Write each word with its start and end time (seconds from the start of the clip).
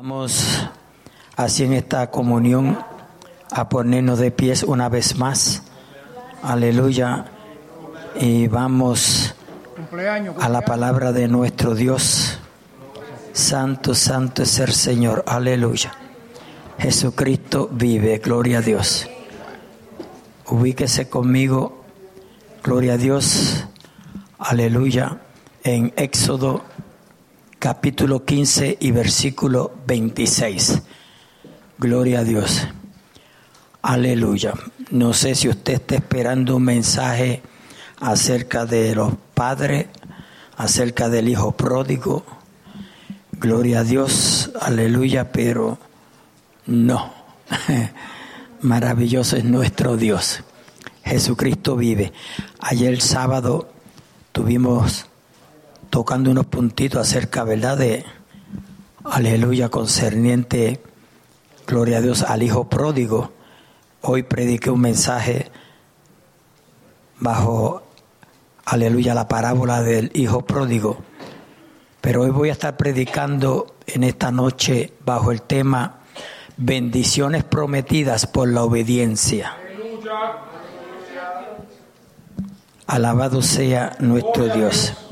Vamos 0.00 0.46
así 1.34 1.64
en 1.64 1.72
esta 1.72 2.08
comunión 2.08 2.78
a 3.50 3.68
ponernos 3.68 4.20
de 4.20 4.30
pies 4.30 4.62
una 4.62 4.88
vez 4.88 5.16
más. 5.16 5.64
Aleluya. 6.40 7.24
Y 8.20 8.46
vamos 8.46 9.34
a 10.40 10.48
la 10.48 10.60
palabra 10.60 11.10
de 11.10 11.26
nuestro 11.26 11.74
Dios. 11.74 12.38
Santo, 13.32 13.92
santo 13.92 14.44
es 14.44 14.60
el 14.60 14.72
Señor. 14.72 15.24
Aleluya. 15.26 15.92
Jesucristo 16.78 17.68
vive. 17.68 18.18
Gloria 18.18 18.58
a 18.58 18.62
Dios. 18.62 19.08
Ubíquese 20.46 21.08
conmigo. 21.08 21.82
Gloria 22.62 22.92
a 22.92 22.98
Dios. 22.98 23.66
Aleluya. 24.38 25.18
En 25.64 25.92
Éxodo 25.96 26.62
capítulo 27.58 28.24
15 28.24 28.78
y 28.80 28.90
versículo 28.92 29.72
26. 29.86 30.82
Gloria 31.78 32.20
a 32.20 32.24
Dios. 32.24 32.68
Aleluya. 33.82 34.54
No 34.90 35.12
sé 35.12 35.34
si 35.34 35.48
usted 35.48 35.74
está 35.74 35.96
esperando 35.96 36.56
un 36.56 36.64
mensaje 36.64 37.42
acerca 38.00 38.64
de 38.64 38.94
los 38.94 39.14
padres, 39.34 39.86
acerca 40.56 41.08
del 41.08 41.28
hijo 41.28 41.52
pródigo. 41.52 42.24
Gloria 43.32 43.80
a 43.80 43.84
Dios. 43.84 44.50
Aleluya, 44.60 45.32
pero 45.32 45.78
no. 46.66 47.12
Maravilloso 48.62 49.36
es 49.36 49.44
nuestro 49.44 49.96
Dios. 49.96 50.42
Jesucristo 51.04 51.76
vive. 51.76 52.12
Ayer 52.60 53.00
sábado 53.00 53.68
tuvimos 54.32 55.06
tocando 55.90 56.30
unos 56.30 56.46
puntitos 56.46 57.00
acerca, 57.00 57.44
¿verdad? 57.44 57.78
De 57.78 58.04
aleluya 59.04 59.68
concerniente, 59.68 60.80
gloria 61.66 61.98
a 61.98 62.00
Dios, 62.00 62.22
al 62.22 62.42
Hijo 62.42 62.68
pródigo. 62.68 63.32
Hoy 64.02 64.22
prediqué 64.22 64.70
un 64.70 64.80
mensaje 64.80 65.50
bajo, 67.18 67.82
aleluya, 68.64 69.14
la 69.14 69.28
parábola 69.28 69.82
del 69.82 70.10
Hijo 70.14 70.42
pródigo. 70.42 70.98
Pero 72.00 72.22
hoy 72.22 72.30
voy 72.30 72.48
a 72.50 72.52
estar 72.52 72.76
predicando 72.76 73.74
en 73.86 74.04
esta 74.04 74.30
noche 74.30 74.92
bajo 75.04 75.32
el 75.32 75.42
tema 75.42 75.98
bendiciones 76.56 77.44
prometidas 77.44 78.26
por 78.26 78.48
la 78.48 78.62
obediencia. 78.62 79.56
Alabado 82.86 83.42
sea 83.42 83.96
nuestro 84.00 84.48
Dios. 84.48 85.07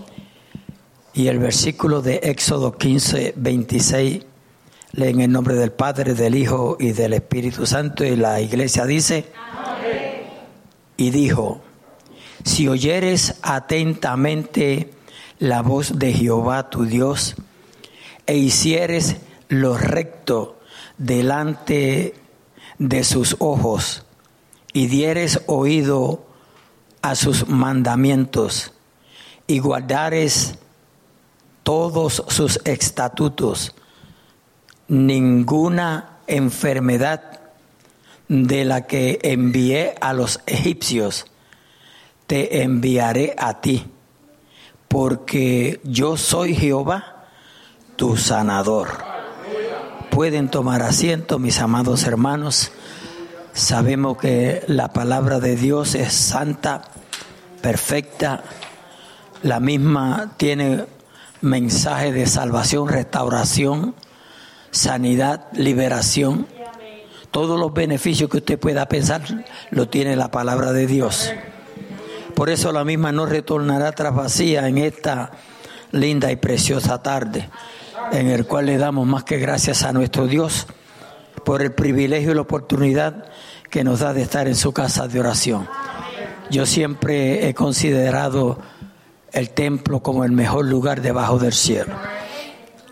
Y 1.16 1.28
el 1.28 1.38
versículo 1.38 2.02
de 2.02 2.16
Éxodo 2.24 2.76
15, 2.76 3.32
26, 3.36 4.26
lee 4.92 5.08
en 5.08 5.22
el 5.22 5.32
nombre 5.32 5.54
del 5.54 5.72
Padre, 5.72 6.12
del 6.12 6.34
Hijo 6.34 6.76
y 6.78 6.92
del 6.92 7.14
Espíritu 7.14 7.64
Santo. 7.64 8.04
Y 8.04 8.16
la 8.16 8.38
iglesia 8.42 8.84
dice, 8.84 9.32
Amén. 9.34 10.24
y 10.98 11.08
dijo, 11.08 11.62
si 12.44 12.68
oyeres 12.68 13.36
atentamente 13.40 14.90
la 15.38 15.62
voz 15.62 15.98
de 15.98 16.12
Jehová 16.12 16.68
tu 16.68 16.84
Dios, 16.84 17.34
e 18.26 18.36
hicieres 18.36 19.16
lo 19.48 19.78
recto 19.78 20.58
delante 20.98 22.12
de 22.78 23.04
sus 23.04 23.36
ojos, 23.38 24.04
y 24.74 24.88
dieres 24.88 25.40
oído 25.46 26.26
a 27.00 27.14
sus 27.14 27.48
mandamientos, 27.48 28.74
y 29.46 29.60
guardares 29.60 30.58
todos 31.66 32.22
sus 32.28 32.60
estatutos, 32.64 33.74
ninguna 34.86 36.18
enfermedad 36.28 37.40
de 38.28 38.64
la 38.64 38.86
que 38.86 39.18
envié 39.24 39.96
a 40.00 40.12
los 40.12 40.38
egipcios, 40.46 41.26
te 42.28 42.62
enviaré 42.62 43.34
a 43.36 43.60
ti, 43.60 43.84
porque 44.86 45.80
yo 45.82 46.16
soy 46.16 46.54
Jehová, 46.54 47.26
tu 47.96 48.16
sanador. 48.16 49.04
Pueden 50.10 50.48
tomar 50.48 50.82
asiento, 50.82 51.40
mis 51.40 51.58
amados 51.58 52.04
hermanos. 52.04 52.70
Sabemos 53.54 54.18
que 54.18 54.62
la 54.68 54.92
palabra 54.92 55.40
de 55.40 55.56
Dios 55.56 55.96
es 55.96 56.12
santa, 56.12 56.82
perfecta. 57.60 58.44
La 59.42 59.58
misma 59.58 60.34
tiene 60.36 60.94
mensaje 61.46 62.12
de 62.12 62.26
salvación, 62.26 62.88
restauración, 62.88 63.94
sanidad, 64.70 65.46
liberación. 65.52 66.46
Todos 67.30 67.58
los 67.58 67.72
beneficios 67.72 68.30
que 68.30 68.38
usted 68.38 68.58
pueda 68.58 68.86
pensar 68.88 69.22
lo 69.70 69.88
tiene 69.88 70.16
la 70.16 70.30
palabra 70.30 70.72
de 70.72 70.86
Dios. 70.86 71.32
Por 72.34 72.50
eso 72.50 72.72
la 72.72 72.84
misma 72.84 73.12
no 73.12 73.24
retornará 73.24 73.92
tras 73.92 74.14
vacía 74.14 74.68
en 74.68 74.78
esta 74.78 75.32
linda 75.92 76.30
y 76.30 76.36
preciosa 76.36 77.02
tarde, 77.02 77.48
en 78.12 78.28
el 78.28 78.46
cual 78.46 78.66
le 78.66 78.76
damos 78.76 79.06
más 79.06 79.24
que 79.24 79.38
gracias 79.38 79.82
a 79.82 79.92
nuestro 79.92 80.26
Dios 80.26 80.66
por 81.44 81.62
el 81.62 81.72
privilegio 81.72 82.32
y 82.32 82.34
la 82.34 82.42
oportunidad 82.42 83.24
que 83.70 83.84
nos 83.84 84.00
da 84.00 84.12
de 84.12 84.22
estar 84.22 84.48
en 84.48 84.56
su 84.56 84.72
casa 84.72 85.08
de 85.08 85.20
oración. 85.20 85.68
Yo 86.50 86.66
siempre 86.66 87.48
he 87.48 87.54
considerado 87.54 88.58
el 89.36 89.50
templo 89.50 90.00
como 90.00 90.24
el 90.24 90.32
mejor 90.32 90.64
lugar 90.64 91.02
debajo 91.02 91.38
del 91.38 91.52
cielo. 91.52 91.94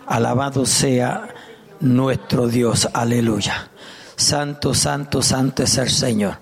Alabado 0.05 0.67
sea 0.67 1.33
nuestro 1.79 2.47
Dios, 2.47 2.87
aleluya. 2.93 3.71
Santo, 4.15 4.75
santo, 4.75 5.23
santo 5.23 5.63
es 5.63 5.75
el 5.79 5.89
Señor. 5.89 6.37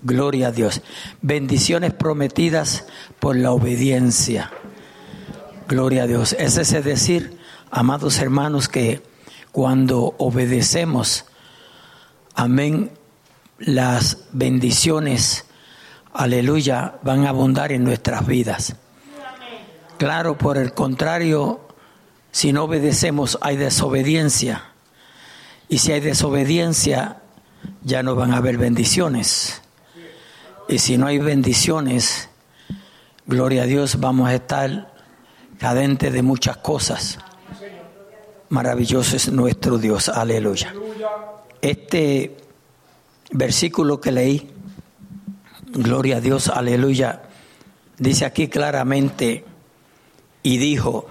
Gloria 0.00 0.48
a 0.48 0.52
Dios. 0.52 0.80
Bendiciones 1.20 1.92
prometidas 1.92 2.86
por 3.20 3.36
la 3.36 3.52
obediencia. 3.52 4.50
Gloria 5.68 6.04
a 6.04 6.06
Dios. 6.06 6.34
Es 6.38 6.56
ese 6.56 6.80
decir, 6.80 7.38
amados 7.70 8.18
hermanos, 8.18 8.70
que 8.70 9.02
cuando 9.52 10.14
obedecemos, 10.16 11.26
amén, 12.34 12.90
las 13.58 14.16
bendiciones, 14.32 15.44
aleluya, 16.14 16.94
van 17.02 17.26
a 17.26 17.28
abundar 17.28 17.70
en 17.72 17.84
nuestras 17.84 18.26
vidas. 18.26 18.76
Claro, 19.98 20.36
por 20.36 20.58
el 20.58 20.74
contrario, 20.74 21.60
si 22.30 22.52
no 22.52 22.64
obedecemos 22.64 23.38
hay 23.40 23.56
desobediencia. 23.56 24.64
Y 25.68 25.78
si 25.78 25.92
hay 25.92 26.00
desobediencia, 26.00 27.22
ya 27.82 28.02
no 28.02 28.14
van 28.14 28.32
a 28.32 28.36
haber 28.36 28.58
bendiciones. 28.58 29.62
Y 30.68 30.78
si 30.78 30.98
no 30.98 31.06
hay 31.06 31.18
bendiciones, 31.18 32.28
gloria 33.26 33.62
a 33.62 33.66
Dios, 33.66 33.98
vamos 33.98 34.28
a 34.28 34.34
estar 34.34 34.92
cadentes 35.58 36.12
de 36.12 36.22
muchas 36.22 36.58
cosas. 36.58 37.18
Maravilloso 38.48 39.16
es 39.16 39.32
nuestro 39.32 39.78
Dios, 39.78 40.08
aleluya. 40.08 40.74
Este 41.62 42.36
versículo 43.30 44.00
que 44.00 44.12
leí, 44.12 44.50
gloria 45.72 46.18
a 46.18 46.20
Dios, 46.20 46.48
aleluya, 46.48 47.22
dice 47.98 48.24
aquí 48.24 48.48
claramente, 48.48 49.44
y 50.46 50.58
dijo, 50.58 51.06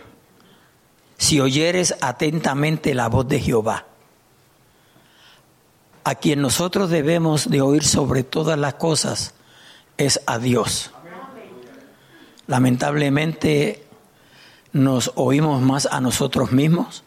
si 1.18 1.42
oyeres 1.42 1.94
atentamente 2.00 2.94
la 2.94 3.10
voz 3.10 3.28
de 3.28 3.42
Jehová, 3.42 3.86
a 6.06 6.16
quien 6.16 6.42
nosotros 6.42 6.90
debemos 6.90 7.50
de 7.50 7.60
oír 7.60 7.84
sobre 7.84 8.24
todas 8.24 8.58
las 8.58 8.76
cosas 8.76 9.34
es 9.98 10.22
a 10.26 10.40
Dios. 10.40 10.92
Lamentablemente 12.48 13.86
nos 14.72 15.12
oímos 15.16 15.62
más 15.62 15.86
a 15.92 16.00
nosotros 16.00 16.54
mismos 16.54 17.04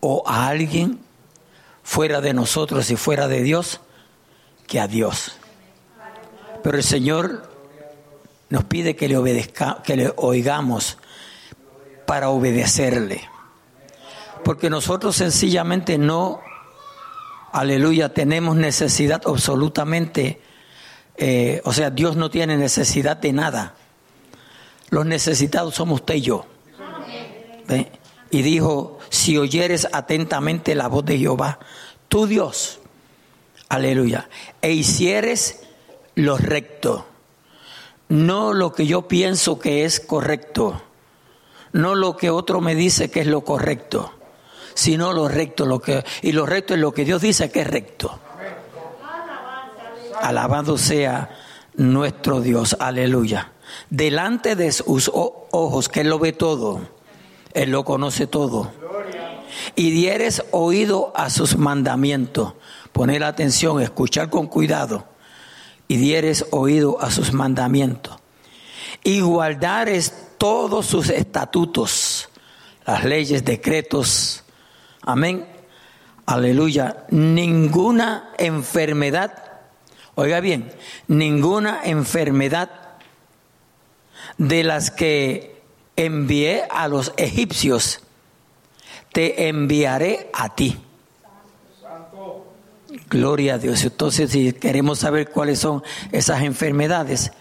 o 0.00 0.24
a 0.26 0.48
alguien 0.48 0.98
fuera 1.84 2.20
de 2.20 2.34
nosotros 2.34 2.90
y 2.90 2.96
fuera 2.96 3.28
de 3.28 3.44
Dios 3.44 3.80
que 4.66 4.80
a 4.80 4.88
Dios. 4.88 5.36
Pero 6.64 6.76
el 6.76 6.82
Señor 6.82 7.55
nos 8.48 8.64
pide 8.64 8.96
que 8.96 9.08
le 9.08 9.16
obedezca, 9.16 9.82
que 9.82 9.96
le 9.96 10.12
oigamos 10.16 10.98
para 12.06 12.28
obedecerle. 12.30 13.28
Porque 14.44 14.70
nosotros 14.70 15.16
sencillamente 15.16 15.98
no, 15.98 16.40
aleluya, 17.52 18.14
tenemos 18.14 18.56
necesidad 18.56 19.20
absolutamente, 19.26 20.40
eh, 21.16 21.60
o 21.64 21.72
sea, 21.72 21.90
Dios 21.90 22.16
no 22.16 22.30
tiene 22.30 22.56
necesidad 22.56 23.16
de 23.16 23.32
nada. 23.32 23.74
Los 24.90 25.04
necesitados 25.04 25.74
somos 25.74 26.00
usted 26.00 26.14
y 26.14 26.20
yo. 26.20 26.46
Y 28.30 28.42
dijo, 28.42 28.98
si 29.08 29.36
oyeres 29.36 29.88
atentamente 29.92 30.76
la 30.76 30.86
voz 30.86 31.04
de 31.04 31.18
Jehová, 31.18 31.58
tu 32.08 32.26
Dios, 32.28 32.78
aleluya, 33.68 34.28
e 34.62 34.70
hicieres 34.72 35.62
lo 36.14 36.38
recto 36.38 37.06
no 38.08 38.52
lo 38.52 38.72
que 38.72 38.86
yo 38.86 39.08
pienso 39.08 39.58
que 39.58 39.84
es 39.84 40.00
correcto, 40.00 40.80
no 41.72 41.94
lo 41.94 42.16
que 42.16 42.30
otro 42.30 42.60
me 42.60 42.74
dice 42.74 43.10
que 43.10 43.20
es 43.20 43.26
lo 43.26 43.42
correcto, 43.42 44.12
sino 44.74 45.12
lo 45.12 45.28
recto. 45.28 45.66
Lo 45.66 45.80
que, 45.80 46.04
y 46.22 46.32
lo 46.32 46.46
recto 46.46 46.74
es 46.74 46.80
lo 46.80 46.92
que 46.92 47.04
Dios 47.04 47.20
dice 47.20 47.50
que 47.50 47.62
es 47.62 47.66
recto. 47.66 48.18
Alabado 50.20 50.78
sea 50.78 51.36
nuestro 51.74 52.40
Dios. 52.40 52.76
Aleluya. 52.78 53.52
Delante 53.90 54.56
de 54.56 54.72
sus 54.72 55.10
ojos, 55.12 55.88
que 55.88 56.00
Él 56.00 56.08
lo 56.08 56.18
ve 56.18 56.32
todo. 56.32 56.80
Él 57.52 57.70
lo 57.70 57.84
conoce 57.84 58.26
todo. 58.26 58.70
Y 59.74 59.90
dieres 59.90 60.44
oído 60.52 61.12
a 61.14 61.30
sus 61.30 61.56
mandamientos. 61.56 62.54
Poner 62.92 63.24
atención, 63.24 63.80
escuchar 63.82 64.30
con 64.30 64.46
cuidado. 64.46 65.04
Y 65.88 65.96
dieres 65.96 66.46
oído 66.50 67.00
a 67.00 67.10
sus 67.10 67.32
mandamientos. 67.32 68.16
Y 69.04 69.20
todos 70.38 70.86
sus 70.86 71.10
estatutos, 71.10 72.28
las 72.84 73.04
leyes, 73.04 73.44
decretos. 73.44 74.44
Amén. 75.02 75.46
Aleluya. 76.26 77.06
Ninguna 77.10 78.30
enfermedad 78.38 79.46
Oiga 80.18 80.40
bien, 80.40 80.72
ninguna 81.08 81.82
enfermedad 81.84 82.70
de 84.38 84.64
las 84.64 84.90
que 84.90 85.60
envié 85.94 86.64
a 86.70 86.88
los 86.88 87.12
egipcios, 87.18 88.00
te 89.12 89.48
enviaré 89.48 90.30
a 90.32 90.54
ti. 90.54 90.78
Gloria 93.08 93.54
a 93.54 93.58
Dios. 93.58 93.84
Entonces, 93.84 94.30
si 94.30 94.52
queremos 94.52 95.00
saber 95.00 95.30
cuáles 95.30 95.58
son 95.58 95.82
esas 96.12 96.42
enfermedades, 96.42 97.32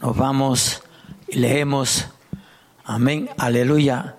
nos 0.00 0.16
vamos 0.16 0.82
y 1.28 1.38
leemos, 1.38 2.06
amén, 2.84 3.30
aleluya, 3.38 4.16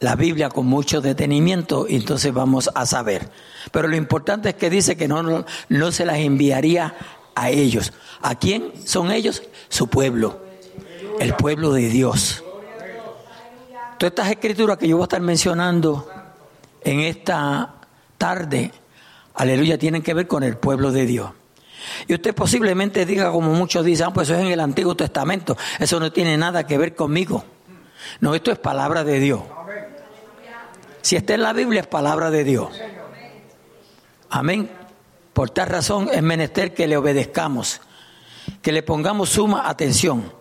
la 0.00 0.14
Biblia 0.14 0.48
con 0.48 0.66
mucho 0.66 1.00
detenimiento 1.00 1.86
y 1.88 1.96
entonces 1.96 2.32
vamos 2.32 2.70
a 2.74 2.86
saber. 2.86 3.30
Pero 3.72 3.88
lo 3.88 3.96
importante 3.96 4.50
es 4.50 4.54
que 4.54 4.70
dice 4.70 4.96
que 4.96 5.08
no, 5.08 5.44
no, 5.68 5.92
se 5.92 6.04
las 6.04 6.18
enviaría 6.18 6.94
a 7.34 7.50
ellos. 7.50 7.92
¿A 8.22 8.36
quién 8.36 8.72
son 8.84 9.10
ellos? 9.10 9.42
Su 9.68 9.88
pueblo, 9.88 10.40
el 11.18 11.34
pueblo 11.34 11.72
de 11.72 11.88
Dios. 11.88 12.44
Todas 13.98 14.12
estas 14.12 14.30
escrituras 14.30 14.78
que 14.78 14.86
yo 14.86 14.96
voy 14.96 15.02
a 15.02 15.06
estar 15.06 15.20
mencionando 15.20 16.08
en 16.82 17.00
esta 17.00 17.74
tarde, 18.18 18.72
aleluya, 19.34 19.78
tienen 19.78 20.02
que 20.02 20.12
ver 20.12 20.26
con 20.26 20.42
el 20.42 20.56
pueblo 20.56 20.92
de 20.92 21.06
Dios. 21.06 21.30
Y 22.06 22.14
usted 22.14 22.34
posiblemente 22.34 23.06
diga, 23.06 23.30
como 23.30 23.52
muchos 23.54 23.84
dicen, 23.84 24.08
ah, 24.08 24.12
pues 24.12 24.28
eso 24.28 24.38
es 24.38 24.44
en 24.44 24.52
el 24.52 24.60
Antiguo 24.60 24.94
Testamento, 24.96 25.56
eso 25.78 25.98
no 26.00 26.12
tiene 26.12 26.36
nada 26.36 26.66
que 26.66 26.76
ver 26.76 26.94
conmigo. 26.94 27.44
No, 28.20 28.34
esto 28.34 28.50
es 28.50 28.58
palabra 28.58 29.04
de 29.04 29.20
Dios. 29.20 29.40
Si 31.00 31.16
está 31.16 31.34
en 31.34 31.42
la 31.42 31.52
Biblia 31.52 31.80
es 31.80 31.86
palabra 31.86 32.30
de 32.30 32.44
Dios. 32.44 32.70
Amén. 34.30 34.70
Por 35.32 35.50
tal 35.50 35.68
razón 35.68 36.10
es 36.12 36.22
menester 36.22 36.74
que 36.74 36.86
le 36.86 36.96
obedezcamos, 36.96 37.80
que 38.60 38.72
le 38.72 38.82
pongamos 38.82 39.30
suma 39.30 39.68
atención. 39.68 40.32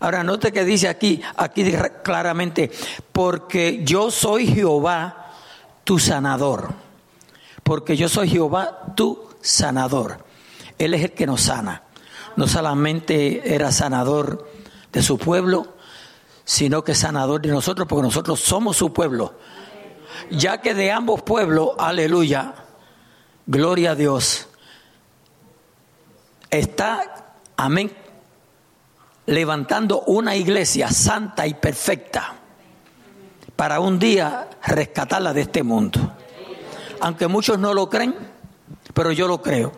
Ahora 0.00 0.24
note 0.24 0.52
que 0.52 0.64
dice 0.64 0.88
aquí, 0.88 1.22
aquí 1.36 1.70
claramente, 2.02 2.70
porque 3.12 3.82
yo 3.84 4.10
soy 4.10 4.46
Jehová 4.46 5.32
tu 5.84 5.98
sanador. 5.98 6.85
Porque 7.66 7.98
yo 7.98 8.08
soy 8.08 8.30
Jehová 8.30 8.94
tu 8.94 9.28
sanador. 9.42 10.24
Él 10.78 10.94
es 10.94 11.02
el 11.02 11.12
que 11.12 11.26
nos 11.26 11.42
sana. 11.42 11.82
No 12.36 12.46
solamente 12.46 13.54
era 13.54 13.72
sanador 13.72 14.48
de 14.90 15.02
su 15.02 15.18
pueblo, 15.18 15.74
sino 16.44 16.84
que 16.84 16.94
sanador 16.94 17.42
de 17.42 17.48
nosotros, 17.50 17.86
porque 17.86 18.04
nosotros 18.04 18.40
somos 18.40 18.78
su 18.78 18.92
pueblo 18.92 19.34
ya 20.30 20.60
que 20.60 20.74
de 20.74 20.90
ambos 20.90 21.22
pueblos, 21.22 21.70
aleluya, 21.78 22.54
gloria 23.46 23.92
a 23.92 23.94
Dios, 23.94 24.48
está, 26.50 27.34
amén, 27.56 27.92
levantando 29.26 30.02
una 30.02 30.36
iglesia 30.36 30.90
santa 30.90 31.46
y 31.46 31.54
perfecta 31.54 32.34
para 33.54 33.80
un 33.80 33.98
día 33.98 34.48
rescatarla 34.64 35.32
de 35.32 35.42
este 35.42 35.62
mundo. 35.62 36.16
Aunque 37.00 37.26
muchos 37.26 37.58
no 37.58 37.74
lo 37.74 37.88
creen, 37.88 38.14
pero 38.94 39.12
yo 39.12 39.28
lo 39.28 39.42
creo. 39.42 39.72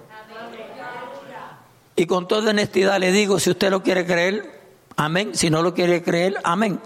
Y 1.96 2.06
con 2.06 2.28
toda 2.28 2.50
honestidad 2.50 2.98
le 2.98 3.10
digo, 3.10 3.40
si 3.40 3.50
usted 3.50 3.70
lo 3.70 3.82
quiere 3.82 4.06
creer, 4.06 4.60
amén. 4.96 5.34
Si 5.34 5.50
no 5.50 5.62
lo 5.62 5.74
quiere 5.74 6.02
creer, 6.02 6.36
amén. 6.44 6.80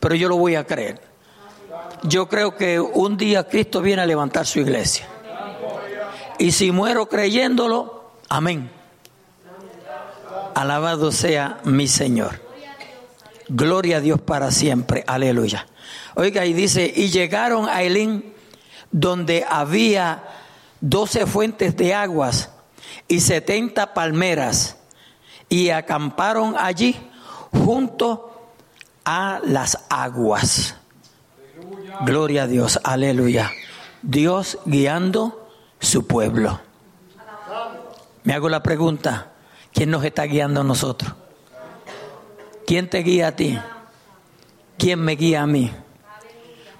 Pero 0.00 0.14
yo 0.14 0.28
lo 0.28 0.36
voy 0.36 0.54
a 0.54 0.66
creer 0.66 1.14
yo 2.04 2.28
creo 2.28 2.56
que 2.56 2.80
un 2.80 3.16
día 3.16 3.48
Cristo 3.48 3.80
viene 3.80 4.02
a 4.02 4.06
levantar 4.06 4.46
su 4.46 4.60
iglesia. 4.60 5.06
Y 6.38 6.52
si 6.52 6.70
muero 6.70 7.08
creyéndolo, 7.08 8.12
amén. 8.28 8.70
Alabado 10.54 11.10
sea 11.12 11.60
mi 11.64 11.88
Señor. 11.88 12.40
Gloria 13.48 13.98
a 13.98 14.00
Dios 14.00 14.20
para 14.20 14.50
siempre. 14.50 15.04
Aleluya. 15.06 15.66
Oiga, 16.14 16.44
y 16.46 16.52
dice, 16.52 16.92
y 16.94 17.10
llegaron 17.10 17.68
a 17.68 17.82
Elín, 17.82 18.33
donde 18.94 19.44
había 19.48 20.22
doce 20.80 21.26
fuentes 21.26 21.76
de 21.76 21.94
aguas 21.94 22.50
y 23.08 23.18
setenta 23.18 23.92
palmeras, 23.92 24.76
y 25.48 25.70
acamparon 25.70 26.54
allí 26.56 26.96
junto 27.50 28.52
a 29.04 29.40
las 29.44 29.84
aguas. 29.90 30.76
Gloria 32.02 32.44
a 32.44 32.46
Dios, 32.46 32.78
aleluya. 32.84 33.50
Dios 34.02 34.58
guiando 34.64 35.48
su 35.80 36.06
pueblo. 36.06 36.60
Me 38.22 38.32
hago 38.32 38.48
la 38.48 38.62
pregunta, 38.62 39.32
¿quién 39.72 39.90
nos 39.90 40.04
está 40.04 40.22
guiando 40.22 40.60
a 40.60 40.64
nosotros? 40.64 41.12
¿Quién 42.64 42.88
te 42.88 42.98
guía 42.98 43.28
a 43.28 43.32
ti? 43.36 43.58
¿Quién 44.78 45.00
me 45.00 45.16
guía 45.16 45.42
a 45.42 45.46
mí? 45.48 45.72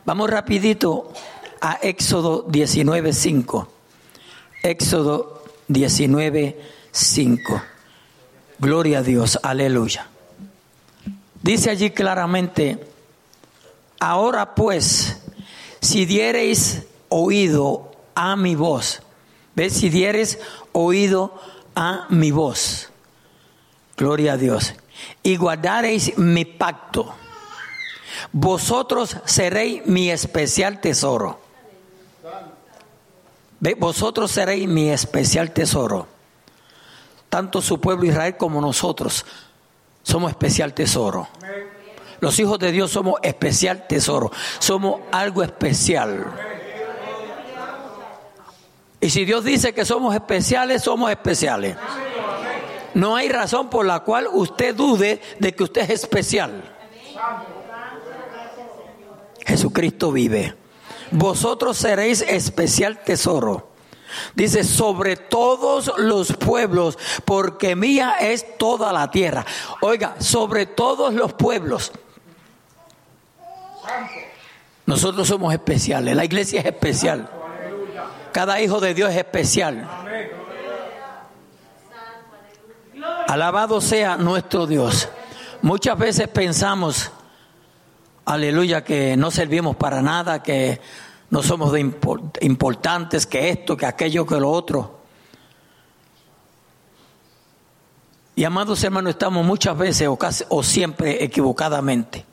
Vamos 0.04 0.30
rapidito 0.30 1.12
a 1.64 1.78
Éxodo 1.80 2.46
19.5. 2.46 3.66
Éxodo 4.62 5.42
19.5. 5.70 7.62
Gloria 8.58 8.98
a 8.98 9.02
Dios, 9.02 9.38
aleluya. 9.42 10.06
Dice 11.40 11.70
allí 11.70 11.90
claramente, 11.90 12.78
Ahora 13.98 14.54
pues, 14.54 15.16
si 15.80 16.04
diereis 16.04 16.82
oído 17.08 17.92
a 18.14 18.36
mi 18.36 18.54
voz, 18.54 19.00
¿ves? 19.54 19.72
Si 19.72 19.88
diereis 19.88 20.38
oído 20.72 21.40
a 21.74 22.04
mi 22.10 22.30
voz, 22.30 22.90
gloria 23.96 24.34
a 24.34 24.36
Dios, 24.36 24.74
y 25.22 25.36
guardareis 25.36 26.18
mi 26.18 26.44
pacto, 26.44 27.14
vosotros 28.32 29.16
seréis 29.24 29.86
mi 29.86 30.10
especial 30.10 30.82
tesoro. 30.82 31.43
Vosotros 33.72 34.30
seréis 34.30 34.68
mi 34.68 34.90
especial 34.90 35.52
tesoro. 35.52 36.06
Tanto 37.30 37.62
su 37.62 37.80
pueblo 37.80 38.04
Israel 38.04 38.36
como 38.36 38.60
nosotros 38.60 39.24
somos 40.02 40.30
especial 40.30 40.74
tesoro. 40.74 41.28
Los 42.20 42.38
hijos 42.38 42.58
de 42.58 42.70
Dios 42.72 42.90
somos 42.90 43.18
especial 43.22 43.86
tesoro, 43.86 44.30
somos 44.58 45.00
algo 45.10 45.42
especial. 45.42 46.26
Y 49.00 49.10
si 49.10 49.24
Dios 49.24 49.44
dice 49.44 49.74
que 49.74 49.84
somos 49.84 50.14
especiales, 50.14 50.82
somos 50.82 51.10
especiales. 51.10 51.76
No 52.94 53.16
hay 53.16 53.28
razón 53.28 53.68
por 53.68 53.84
la 53.84 54.00
cual 54.00 54.28
usted 54.32 54.74
dude 54.74 55.20
de 55.38 55.54
que 55.54 55.64
usted 55.64 55.82
es 55.82 55.90
especial. 55.90 56.62
Jesucristo 59.44 60.12
vive. 60.12 60.63
Vosotros 61.10 61.76
seréis 61.76 62.22
especial 62.22 63.02
tesoro. 63.02 63.70
Dice, 64.34 64.62
sobre 64.64 65.16
todos 65.16 65.92
los 65.98 66.32
pueblos, 66.34 66.98
porque 67.24 67.74
mía 67.74 68.16
es 68.20 68.56
toda 68.58 68.92
la 68.92 69.10
tierra. 69.10 69.44
Oiga, 69.80 70.14
sobre 70.20 70.66
todos 70.66 71.14
los 71.14 71.32
pueblos. 71.32 71.92
Nosotros 74.86 75.26
somos 75.28 75.52
especiales, 75.52 76.14
la 76.14 76.24
iglesia 76.24 76.60
es 76.60 76.66
especial. 76.66 77.28
Cada 78.32 78.60
hijo 78.60 78.80
de 78.80 78.94
Dios 78.94 79.10
es 79.10 79.16
especial. 79.16 79.88
Alabado 83.28 83.80
sea 83.80 84.16
nuestro 84.16 84.66
Dios. 84.66 85.08
Muchas 85.62 85.96
veces 85.96 86.28
pensamos, 86.28 87.10
aleluya, 88.24 88.84
que 88.84 89.16
no 89.16 89.30
servimos 89.30 89.76
para 89.76 90.02
nada, 90.02 90.42
que 90.42 90.80
no 91.30 91.42
somos 91.42 91.72
de 91.72 91.80
importantes, 92.40 93.26
que 93.26 93.48
esto, 93.50 93.76
que 93.76 93.86
aquello, 93.86 94.26
que 94.26 94.36
lo 94.36 94.50
otro. 94.50 95.00
Y 98.36 98.44
amados 98.44 98.82
hermanos, 98.82 99.10
estamos 99.10 99.44
muchas 99.44 99.76
veces 99.76 100.08
o, 100.08 100.16
casi, 100.16 100.44
o 100.48 100.62
siempre 100.62 101.22
equivocadamente. 101.22 102.24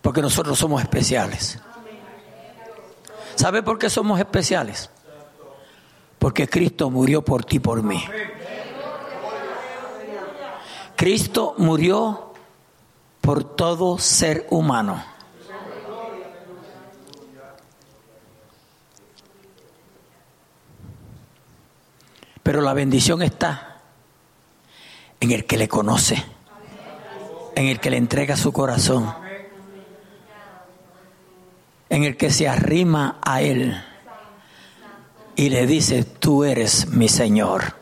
Porque 0.00 0.22
nosotros 0.22 0.58
somos 0.58 0.80
especiales. 0.82 1.60
¿Sabe 3.34 3.62
por 3.62 3.78
qué 3.78 3.88
somos 3.88 4.18
especiales? 4.18 4.90
Porque 6.18 6.48
Cristo 6.48 6.90
murió 6.90 7.22
por 7.24 7.44
ti, 7.44 7.58
por 7.58 7.82
mí. 7.82 8.04
Cristo 10.96 11.54
murió 11.58 12.31
por 13.22 13.44
todo 13.56 13.98
ser 13.98 14.46
humano. 14.50 15.02
Pero 22.42 22.60
la 22.60 22.74
bendición 22.74 23.22
está 23.22 23.78
en 25.20 25.30
el 25.30 25.46
que 25.46 25.56
le 25.56 25.68
conoce, 25.68 26.22
en 27.54 27.68
el 27.68 27.78
que 27.78 27.90
le 27.90 27.96
entrega 27.96 28.36
su 28.36 28.52
corazón, 28.52 29.14
en 31.88 32.02
el 32.02 32.16
que 32.16 32.30
se 32.30 32.48
arrima 32.48 33.20
a 33.22 33.40
Él 33.40 33.80
y 35.36 35.48
le 35.48 35.66
dice, 35.68 36.02
tú 36.02 36.42
eres 36.42 36.88
mi 36.88 37.08
Señor. 37.08 37.76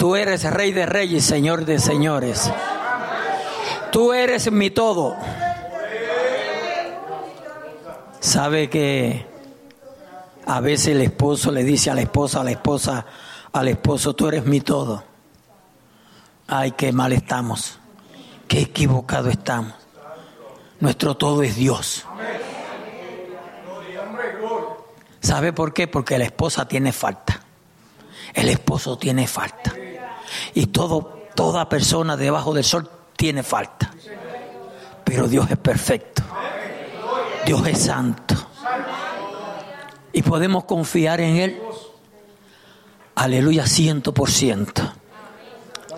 Tú 0.00 0.16
eres 0.16 0.44
Rey 0.44 0.72
de 0.72 0.86
Reyes, 0.86 1.24
Señor 1.24 1.64
de 1.64 1.78
Señores. 1.78 2.50
Tú 3.92 4.12
eres 4.12 4.50
mi 4.50 4.70
todo. 4.70 5.16
¿Sabe 8.20 8.68
que 8.68 9.26
a 10.48 10.60
veces 10.60 10.88
el 10.88 11.02
esposo 11.02 11.52
le 11.52 11.62
dice 11.62 11.90
a 11.90 11.94
la 11.94 12.00
esposa, 12.00 12.40
a 12.40 12.44
la 12.44 12.52
esposa, 12.52 13.04
al 13.52 13.68
esposo, 13.68 14.14
tú 14.14 14.28
eres 14.28 14.46
mi 14.46 14.62
todo. 14.62 15.04
Ay, 16.46 16.72
qué 16.72 16.90
mal 16.90 17.12
estamos, 17.12 17.78
qué 18.48 18.60
equivocado 18.62 19.28
estamos. 19.28 19.74
Nuestro 20.80 21.18
todo 21.18 21.42
es 21.42 21.56
Dios. 21.56 22.06
¿Sabe 25.20 25.52
por 25.52 25.74
qué? 25.74 25.86
Porque 25.86 26.16
la 26.16 26.24
esposa 26.24 26.66
tiene 26.66 26.92
falta. 26.92 27.42
El 28.32 28.48
esposo 28.48 28.96
tiene 28.96 29.26
falta. 29.26 29.74
Y 30.54 30.68
todo, 30.68 31.26
toda 31.34 31.68
persona 31.68 32.16
debajo 32.16 32.54
del 32.54 32.64
sol 32.64 32.88
tiene 33.18 33.42
falta. 33.42 33.90
Pero 35.04 35.28
Dios 35.28 35.50
es 35.50 35.58
perfecto. 35.58 36.22
Dios 37.44 37.66
es 37.66 37.78
santo 37.82 38.34
y 40.18 40.22
podemos 40.22 40.64
confiar 40.64 41.20
en 41.20 41.36
Él. 41.36 41.62
Aleluya, 43.14 43.66
ciento 43.66 44.12
por 44.12 44.30
ciento. 44.30 44.82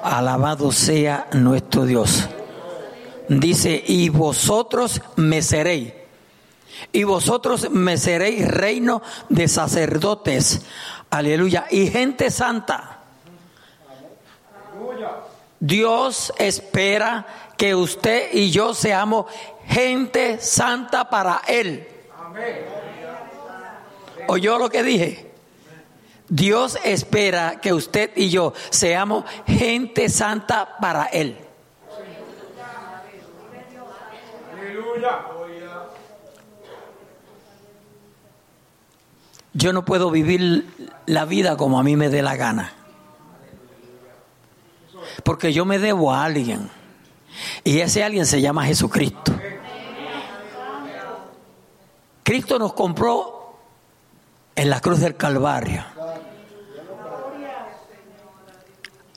Alabado 0.02 0.72
sea 0.72 1.28
nuestro 1.32 1.86
Dios. 1.86 2.28
Dice, 3.28 3.82
y 3.86 4.08
vosotros 4.08 5.00
me 5.16 5.42
seréis. 5.42 5.92
Y 6.92 7.04
vosotros 7.04 7.70
me 7.70 7.96
seréis 7.96 8.46
reino 8.46 9.02
de 9.28 9.48
sacerdotes. 9.48 10.62
Aleluya. 11.10 11.66
Y 11.70 11.88
gente 11.88 12.30
santa. 12.30 12.98
Dios 15.60 16.32
espera 16.38 17.26
que 17.58 17.74
usted 17.74 18.32
y 18.32 18.50
yo 18.50 18.72
seamos 18.72 19.26
gente 19.66 20.40
santa 20.40 21.10
para 21.10 21.42
Él. 21.46 21.86
¿Oyó 24.26 24.58
lo 24.58 24.70
que 24.70 24.82
dije? 24.82 25.30
Dios 26.28 26.78
espera 26.84 27.60
que 27.60 27.74
usted 27.74 28.12
y 28.16 28.30
yo 28.30 28.54
seamos 28.70 29.24
gente 29.46 30.08
santa 30.08 30.78
para 30.80 31.04
Él. 31.06 31.36
Yo 39.52 39.72
no 39.72 39.84
puedo 39.84 40.10
vivir 40.10 40.64
la 41.06 41.24
vida 41.26 41.56
como 41.56 41.78
a 41.78 41.82
mí 41.82 41.96
me 41.96 42.08
dé 42.08 42.22
la 42.22 42.36
gana. 42.36 42.79
Porque 45.24 45.52
yo 45.52 45.64
me 45.64 45.78
debo 45.78 46.12
a 46.12 46.24
alguien. 46.24 46.70
Y 47.64 47.80
ese 47.80 48.04
alguien 48.04 48.26
se 48.26 48.40
llama 48.40 48.64
Jesucristo. 48.64 49.32
Cristo 52.22 52.58
nos 52.58 52.74
compró 52.74 53.56
en 54.54 54.70
la 54.70 54.80
cruz 54.80 55.00
del 55.00 55.16
Calvario. 55.16 55.84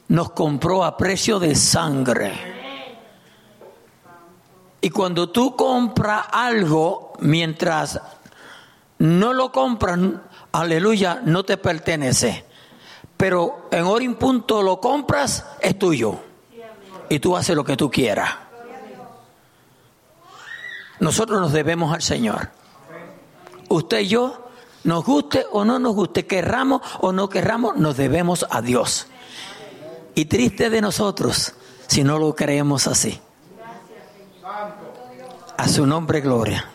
Nos 0.08 0.32
compró 0.32 0.84
a 0.84 0.98
precio 0.98 1.40
de 1.40 1.56
sangre. 1.56 2.54
Y 4.82 4.90
cuando 4.90 5.30
tú 5.30 5.56
compras 5.56 6.26
algo, 6.32 7.14
mientras 7.20 8.02
no 9.00 9.34
lo 9.34 9.52
compran, 9.52 10.22
aleluya, 10.52 11.22
no 11.24 11.44
te 11.44 11.58
pertenece. 11.58 12.46
Pero 13.18 13.68
en 13.72 13.84
hora 13.84 14.06
punto 14.18 14.62
lo 14.62 14.80
compras, 14.80 15.46
es 15.62 15.78
tuyo. 15.78 16.20
Y 17.10 17.20
tú 17.20 17.38
haces 17.38 17.56
lo 17.56 17.64
que 17.64 17.78
tú 17.78 17.90
quieras. 17.90 18.30
Nosotros 21.00 21.40
nos 21.40 21.52
debemos 21.52 21.94
al 21.94 22.02
Señor. 22.02 22.50
Usted 23.70 24.00
y 24.00 24.08
yo 24.08 24.48
nos 24.84 25.06
guste 25.06 25.46
o 25.52 25.66
no 25.66 25.80
nos 25.80 25.96
guste, 25.96 26.26
querramos 26.26 26.82
o 27.00 27.12
no 27.12 27.30
querramos, 27.30 27.78
nos 27.78 27.98
debemos 27.98 28.46
a 28.50 28.62
Dios. 28.62 29.08
Y 30.16 30.26
triste 30.26 30.70
de 30.70 30.82
nosotros 30.82 31.54
si 31.88 32.04
no 32.04 32.20
lo 32.20 32.36
creemos 32.36 32.88
así. 32.88 33.20
A 35.58 35.68
su 35.68 35.86
nombre, 35.86 36.22
gloria. 36.22 36.70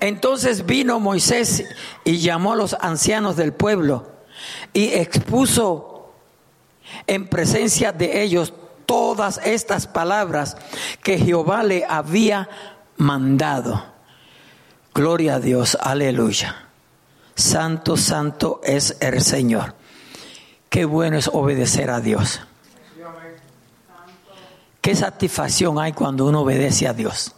Entonces 0.00 0.66
vino 0.66 1.00
Moisés 1.00 1.64
y 2.04 2.18
llamó 2.18 2.52
a 2.52 2.56
los 2.56 2.74
ancianos 2.74 3.36
del 3.36 3.52
pueblo 3.52 4.13
y 4.72 4.92
expuso 4.94 6.12
en 7.06 7.28
presencia 7.28 7.92
de 7.92 8.22
ellos 8.22 8.52
todas 8.86 9.40
estas 9.44 9.86
palabras 9.86 10.56
que 11.02 11.18
Jehová 11.18 11.62
le 11.62 11.84
había 11.88 12.48
mandado. 12.96 13.84
Gloria 14.94 15.36
a 15.36 15.40
Dios, 15.40 15.76
aleluya. 15.80 16.68
Santo, 17.34 17.96
santo 17.96 18.60
es 18.62 18.96
el 19.00 19.20
Señor. 19.20 19.74
Qué 20.68 20.84
bueno 20.84 21.16
es 21.16 21.28
obedecer 21.28 21.90
a 21.90 22.00
Dios. 22.00 22.40
Qué 24.80 24.94
satisfacción 24.94 25.78
hay 25.78 25.92
cuando 25.92 26.26
uno 26.26 26.42
obedece 26.42 26.86
a 26.86 26.92
Dios. 26.92 27.34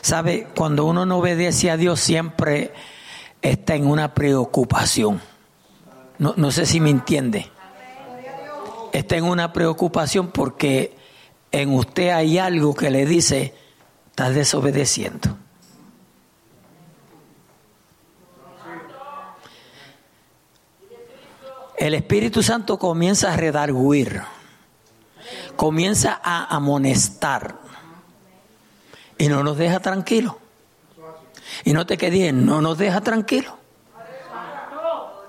¿Sabe? 0.00 0.46
Cuando 0.54 0.84
uno 0.84 1.04
no 1.04 1.18
obedece 1.18 1.70
a 1.70 1.76
Dios 1.76 2.00
siempre 2.00 2.72
está 3.42 3.74
en 3.74 3.86
una 3.86 4.14
preocupación. 4.14 5.20
No, 6.18 6.34
no 6.36 6.50
sé 6.50 6.66
si 6.66 6.80
me 6.80 6.90
entiende. 6.90 7.50
Está 8.92 9.16
en 9.16 9.24
una 9.24 9.52
preocupación 9.52 10.28
porque 10.28 10.96
en 11.52 11.72
usted 11.72 12.10
hay 12.10 12.38
algo 12.38 12.74
que 12.74 12.90
le 12.90 13.06
dice, 13.06 13.54
estás 14.10 14.34
desobedeciendo. 14.34 15.36
el 21.78 21.94
Espíritu 21.94 22.42
Santo 22.42 22.78
comienza 22.78 23.32
a 23.32 23.36
redarguir, 23.36 24.20
comienza 25.56 26.20
a 26.22 26.54
amonestar 26.54 27.56
y 29.16 29.28
no 29.28 29.44
nos 29.44 29.56
deja 29.56 29.78
tranquilos. 29.80 30.34
Y 31.64 31.72
no 31.72 31.86
te 31.86 31.96
quedes, 31.96 32.32
no 32.32 32.60
nos 32.60 32.78
deja 32.78 33.00
tranquilos. 33.00 33.54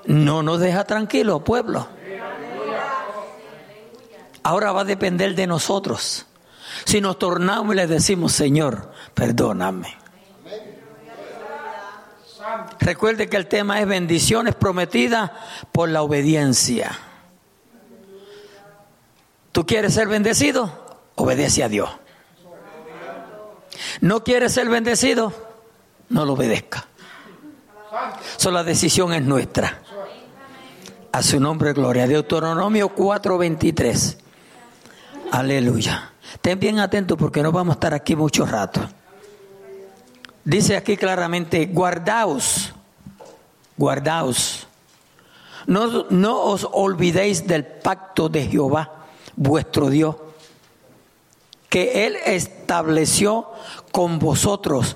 No 0.06 0.42
nos 0.42 0.60
deja 0.60 0.86
tranquilos, 0.86 1.44
pueblo. 1.44 1.88
Ahora 4.44 4.72
va 4.72 4.82
a 4.82 4.86
depender 4.86 5.36
de 5.36 5.48
nosotros. 5.48 6.26
Si 6.86 7.02
nos 7.02 7.20
tornamos 7.20 7.74
y 7.74 7.78
le 7.78 7.88
decimos, 7.88 8.32
Señor, 8.32 8.92
perdóname. 9.14 9.98
Recuerde 12.80 13.30
que 13.30 13.38
el 13.38 13.48
tema 13.48 13.80
es 13.80 13.88
bendiciones 13.88 14.56
prometidas 14.56 15.32
por 15.72 15.90
la 15.90 16.02
obediencia. 16.02 16.98
¿Tú 19.52 19.66
quieres 19.66 19.94
ser 19.94 20.08
bendecido? 20.08 21.00
Obedece 21.16 21.64
a 21.64 21.70
Dios. 21.70 21.90
¿No 24.02 24.24
quieres 24.24 24.54
ser 24.54 24.70
bendecido? 24.70 25.49
No 26.10 26.26
lo 26.26 26.34
obedezca. 26.34 26.86
Solo 28.38 28.58
la 28.58 28.64
decisión 28.64 29.14
es 29.14 29.24
nuestra. 29.24 29.82
A 31.12 31.24
su 31.24 31.40
nombre, 31.40 31.74
gloria. 31.74 32.08
Deuteronomio 32.08 32.90
4:23. 32.96 34.18
Aleluya. 35.32 36.12
Estén 36.34 36.60
bien 36.60 36.80
atentos 36.80 37.18
porque 37.18 37.42
no 37.42 37.52
vamos 37.52 37.74
a 37.74 37.78
estar 37.78 37.94
aquí 37.94 38.16
mucho 38.16 38.46
rato. 38.46 38.82
Dice 40.44 40.78
aquí 40.78 40.98
claramente, 40.98 41.66
guardaos, 41.66 42.74
guardaos. 43.78 44.68
No, 45.68 46.06
no 46.10 46.42
os 46.42 46.68
olvidéis 46.72 47.46
del 47.46 47.66
pacto 47.66 48.30
de 48.30 48.48
Jehová, 48.48 49.06
vuestro 49.36 49.90
Dios, 49.90 50.16
que 51.70 52.08
Él 52.08 52.18
estableció 52.26 53.48
con 53.92 54.18
vosotros 54.18 54.96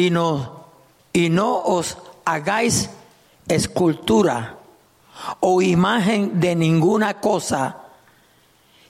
y 0.00 0.08
no, 0.08 0.64
y 1.12 1.28
no 1.28 1.58
os 1.58 1.98
hagáis 2.24 2.88
escultura 3.46 4.56
o 5.40 5.60
imagen 5.60 6.40
de 6.40 6.56
ninguna 6.56 7.20
cosa 7.20 7.76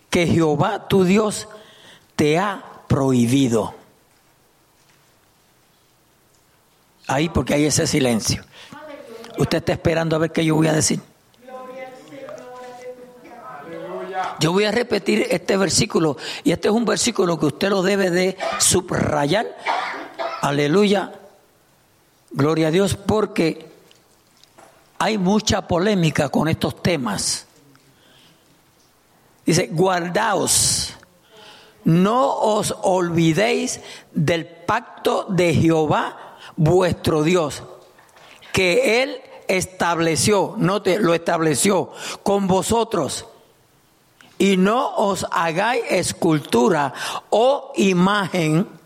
que 0.08 0.28
Jehová 0.28 0.86
tu 0.86 1.02
Dios 1.02 1.48
te 2.14 2.38
ha 2.38 2.62
prohibido. 2.86 3.74
Ahí 7.08 7.28
porque 7.28 7.54
hay 7.54 7.64
ese 7.64 7.88
silencio. 7.88 8.44
Usted 9.36 9.58
está 9.58 9.72
esperando 9.72 10.14
a 10.14 10.20
ver 10.20 10.30
qué 10.30 10.44
yo 10.44 10.54
voy 10.54 10.68
a 10.68 10.72
decir. 10.72 11.00
Yo 14.38 14.52
voy 14.52 14.64
a 14.64 14.70
repetir 14.70 15.26
este 15.28 15.56
versículo 15.56 16.16
y 16.44 16.52
este 16.52 16.68
es 16.68 16.74
un 16.74 16.84
versículo 16.84 17.36
que 17.36 17.46
usted 17.46 17.68
lo 17.68 17.82
debe 17.82 18.10
de 18.10 18.36
subrayar. 18.60 19.48
Aleluya. 20.40 21.12
Gloria 22.30 22.68
a 22.68 22.70
Dios 22.70 22.96
porque 22.96 23.68
hay 24.98 25.18
mucha 25.18 25.66
polémica 25.66 26.28
con 26.28 26.48
estos 26.48 26.82
temas. 26.82 27.46
Dice, 29.44 29.68
guardaos, 29.72 30.94
no 31.84 32.34
os 32.36 32.74
olvidéis 32.82 33.80
del 34.12 34.46
pacto 34.46 35.26
de 35.28 35.54
Jehová 35.54 36.36
vuestro 36.56 37.22
Dios, 37.22 37.62
que 38.52 39.02
Él 39.02 39.20
estableció, 39.48 40.54
no 40.56 40.80
te 40.82 40.98
lo 40.98 41.14
estableció 41.14 41.90
con 42.22 42.46
vosotros. 42.46 43.26
Y 44.38 44.56
no 44.56 44.94
os 44.96 45.26
hagáis 45.30 45.82
escultura 45.90 46.94
o 47.28 47.72
imagen 47.76 48.79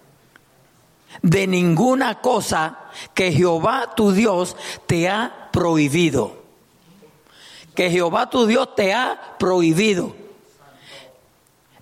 de 1.24 1.46
ninguna 1.46 2.20
cosa 2.20 2.78
que 3.14 3.32
Jehová 3.32 3.94
tu 3.96 4.12
Dios 4.12 4.56
te 4.86 5.08
ha 5.08 5.48
prohibido. 5.50 6.36
Que 7.74 7.90
Jehová 7.90 8.28
tu 8.28 8.46
Dios 8.46 8.74
te 8.74 8.92
ha 8.92 9.18
prohibido. 9.38 10.14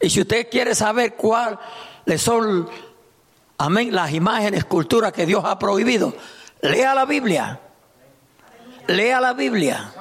Y 0.00 0.10
si 0.10 0.20
usted 0.20 0.48
quiere 0.48 0.76
saber 0.76 1.16
cuáles 1.16 1.58
son, 2.18 2.70
amén, 3.58 3.92
las 3.92 4.12
imágenes, 4.12 4.60
esculturas 4.60 5.12
que 5.12 5.26
Dios 5.26 5.44
ha 5.44 5.58
prohibido, 5.58 6.14
lea 6.60 6.94
la 6.94 7.04
Biblia. 7.04 7.58
Lea 8.86 9.20
la 9.20 9.32
Biblia. 9.32 9.92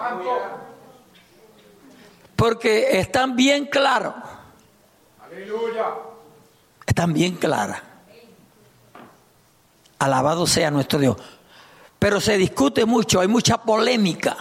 Porque 2.35 2.99
están 2.99 3.35
bien 3.35 3.65
claros. 3.65 4.13
Están 6.85 7.11
bien 7.11 7.37
claras. 7.37 7.90
Alabado 10.01 10.47
sea 10.47 10.71
nuestro 10.71 10.97
Dios. 10.97 11.15
Pero 11.99 12.19
se 12.19 12.35
discute 12.35 12.85
mucho, 12.85 13.19
hay 13.19 13.27
mucha 13.27 13.61
polémica. 13.61 14.35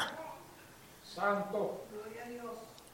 Santo. 1.14 1.82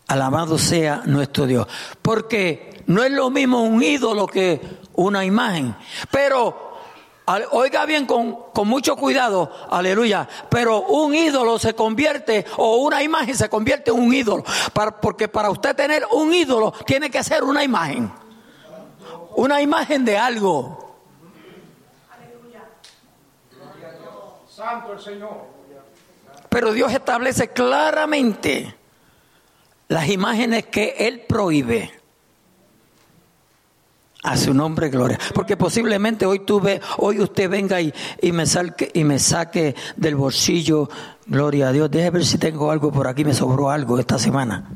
Alabado 0.08 0.58
sea 0.58 1.02
nuestro 1.04 1.46
Dios. 1.46 1.68
Porque 2.02 2.82
no 2.86 3.04
es 3.04 3.12
lo 3.12 3.30
mismo 3.30 3.62
un 3.62 3.80
ídolo 3.84 4.26
que 4.26 4.60
una 4.94 5.24
imagen. 5.24 5.76
Pero, 6.10 6.74
oiga 7.52 7.86
bien 7.86 8.04
con, 8.04 8.36
con 8.52 8.66
mucho 8.66 8.96
cuidado, 8.96 9.52
aleluya. 9.70 10.28
Pero 10.48 10.82
un 10.82 11.14
ídolo 11.14 11.60
se 11.60 11.74
convierte, 11.74 12.46
o 12.56 12.78
una 12.78 13.00
imagen 13.00 13.36
se 13.36 13.48
convierte 13.48 13.92
en 13.92 13.98
un 14.00 14.12
ídolo. 14.12 14.42
porque 15.00 15.28
para 15.28 15.50
usted 15.50 15.76
tener 15.76 16.04
un 16.10 16.34
ídolo 16.34 16.72
tiene 16.84 17.10
que 17.10 17.22
ser 17.22 17.44
una 17.44 17.62
imagen. 17.62 18.10
Una 19.36 19.62
imagen 19.62 20.04
de 20.04 20.18
algo. 20.18 20.85
Santo 24.56 24.94
el 24.94 25.00
Señor. 25.00 25.36
Pero 26.48 26.72
Dios 26.72 26.90
establece 26.90 27.48
claramente 27.48 28.74
las 29.88 30.08
imágenes 30.08 30.64
que 30.66 30.94
Él 30.98 31.24
prohíbe. 31.28 31.90
A 34.22 34.36
su 34.38 34.54
nombre, 34.54 34.88
gloria. 34.88 35.18
Porque 35.34 35.58
posiblemente 35.58 36.24
hoy 36.24 36.38
tuve, 36.40 36.80
hoy 36.96 37.20
usted 37.20 37.50
venga 37.50 37.82
y, 37.82 37.92
me 38.32 38.46
saque, 38.46 38.90
y 38.94 39.04
me 39.04 39.18
saque 39.18 39.76
del 39.94 40.16
bolsillo, 40.16 40.88
gloria 41.26 41.68
a 41.68 41.72
Dios. 41.72 41.90
Deje 41.90 42.08
ver 42.08 42.24
si 42.24 42.38
tengo 42.38 42.70
algo 42.70 42.90
por 42.90 43.06
aquí, 43.06 43.26
me 43.26 43.34
sobró 43.34 43.68
algo 43.68 43.98
esta 43.98 44.18
semana. 44.18 44.70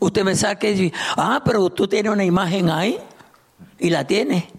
Usted 0.00 0.24
me 0.24 0.34
saque 0.34 0.72
y 0.72 0.92
ah, 1.16 1.40
pero 1.44 1.70
tú 1.70 1.86
tienes 1.86 2.10
una 2.10 2.24
imagen 2.24 2.68
ahí 2.68 2.98
y 3.78 3.88
la 3.88 4.04
tiene 4.04 4.56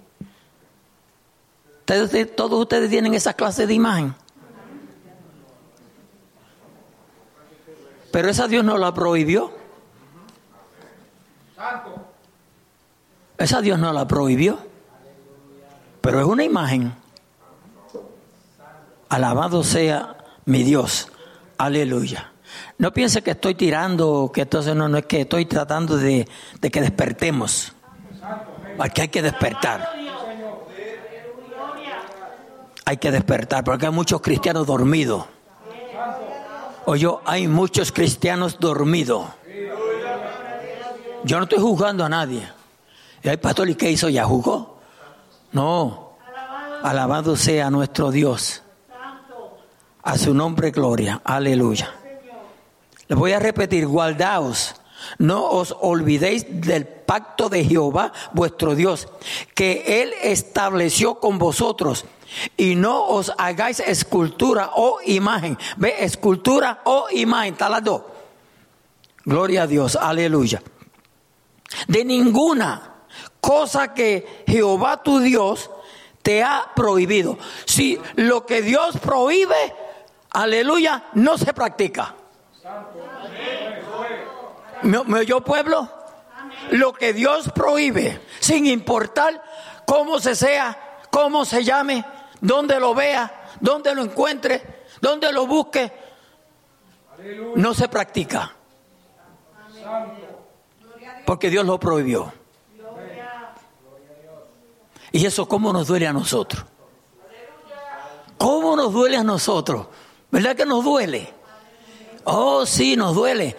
todos 2.35 2.59
ustedes 2.59 2.89
tienen 2.89 3.13
esa 3.13 3.33
clase 3.33 3.65
de 3.65 3.73
imagen. 3.73 4.13
Pero 8.11 8.29
esa 8.29 8.47
Dios 8.47 8.65
no 8.65 8.77
la 8.77 8.93
prohibió. 8.93 9.53
Esa 13.37 13.61
Dios 13.61 13.79
no 13.79 13.93
la 13.93 14.07
prohibió. 14.07 14.59
Pero 16.01 16.19
es 16.19 16.25
una 16.25 16.43
imagen. 16.43 16.93
Alabado 19.09 19.63
sea 19.63 20.17
mi 20.45 20.63
Dios. 20.63 21.09
Aleluya. 21.57 22.33
No 22.77 22.91
piense 22.91 23.21
que 23.21 23.31
estoy 23.31 23.55
tirando, 23.55 24.31
que 24.33 24.41
entonces 24.41 24.75
no, 24.75 24.89
no 24.89 24.97
es 24.97 25.05
que 25.05 25.21
estoy 25.21 25.45
tratando 25.45 25.95
de, 25.97 26.27
de 26.59 26.71
que 26.71 26.81
despertemos. 26.81 27.73
Porque 28.77 29.03
hay 29.03 29.07
que 29.07 29.21
despertar 29.21 30.06
hay 32.87 32.95
que 32.95 33.11
despertar, 33.11 33.65
porque 33.65 33.85
hay 33.87 33.91
muchos 33.91 34.21
cristianos 34.21 34.65
dormidos. 34.65 35.25
Oye, 36.85 37.05
hay 37.25 37.45
muchos 37.45 37.91
cristianos 37.91 38.57
dormidos. 38.61 39.27
Yo 41.25 41.35
no 41.35 41.43
estoy 41.43 41.59
juzgando 41.59 42.05
a 42.05 42.09
nadie. 42.09 42.47
¿Y 43.21 43.27
el 43.27 43.39
pastor 43.39 43.69
y 43.69 43.75
qué 43.75 43.91
hizo? 43.91 44.07
¿Ya 44.07 44.23
jugó? 44.23 44.79
No. 45.51 46.13
Alabado 46.81 47.35
sea 47.35 47.69
nuestro 47.69 48.09
Dios. 48.09 48.63
A 50.03 50.17
su 50.17 50.33
nombre 50.33 50.71
gloria. 50.71 51.19
Aleluya. 51.25 51.93
Les 53.09 53.19
voy 53.19 53.33
a 53.33 53.39
repetir, 53.39 53.85
guardaos. 53.85 54.75
No 55.17 55.49
os 55.49 55.75
olvidéis 55.79 56.45
del 56.49 56.87
pacto 56.87 57.49
de 57.49 57.63
Jehová, 57.63 58.11
vuestro 58.33 58.75
Dios, 58.75 59.07
que 59.55 60.01
Él 60.01 60.13
estableció 60.21 61.15
con 61.15 61.37
vosotros 61.37 62.05
y 62.55 62.75
no 62.75 63.05
os 63.05 63.31
hagáis 63.37 63.79
escultura 63.79 64.71
o 64.75 64.99
imagen. 65.05 65.57
Ve, 65.77 65.95
escultura 65.99 66.81
o 66.83 67.07
imagen, 67.11 67.53
está 67.53 67.69
las 67.69 67.83
dos. 67.83 68.01
Gloria 69.23 69.63
a 69.63 69.67
Dios, 69.67 69.95
aleluya. 69.95 70.61
De 71.87 72.05
ninguna 72.05 72.95
cosa 73.41 73.93
que 73.93 74.43
Jehová 74.47 75.03
tu 75.03 75.19
Dios 75.19 75.69
te 76.21 76.43
ha 76.43 76.71
prohibido. 76.75 77.37
Si 77.65 77.99
lo 78.15 78.45
que 78.45 78.61
Dios 78.61 78.97
prohíbe, 78.97 79.73
aleluya, 80.31 81.05
no 81.13 81.37
se 81.37 81.53
practica. 81.53 82.15
¿Me, 84.87 85.03
¿Me 85.03 85.19
oyó 85.19 85.41
pueblo? 85.41 85.89
Lo 86.71 86.93
que 86.93 87.13
Dios 87.13 87.49
prohíbe, 87.53 88.21
sin 88.39 88.65
importar 88.65 89.43
cómo 89.85 90.19
se 90.19 90.33
sea, 90.33 90.77
cómo 91.11 91.43
se 91.43 91.63
llame, 91.63 92.05
donde 92.39 92.79
lo 92.79 92.95
vea, 92.95 93.49
donde 93.59 93.93
lo 93.93 94.03
encuentre, 94.03 94.85
donde 95.01 95.31
lo 95.33 95.45
busque, 95.45 95.91
no 97.55 97.73
se 97.73 97.89
practica. 97.89 98.53
Porque 101.25 101.49
Dios 101.49 101.65
lo 101.65 101.79
prohibió. 101.79 102.31
Y 105.11 105.25
eso 105.25 105.47
cómo 105.47 105.73
nos 105.73 105.87
duele 105.87 106.07
a 106.07 106.13
nosotros. 106.13 106.63
¿Cómo 108.37 108.75
nos 108.75 108.93
duele 108.93 109.17
a 109.17 109.23
nosotros? 109.23 109.87
¿Verdad 110.31 110.55
que 110.55 110.65
nos 110.65 110.83
duele? 110.83 111.33
Oh, 112.23 112.65
sí, 112.65 112.95
nos 112.95 113.15
duele. 113.15 113.55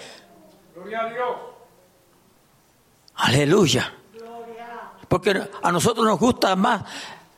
Gloria 0.89 1.01
a 1.01 1.13
Dios. 1.13 1.37
Aleluya. 3.15 3.95
Porque 5.07 5.49
a 5.63 5.73
nosotros 5.73 6.07
nos 6.07 6.19
gusta 6.19 6.57
más 6.57 6.83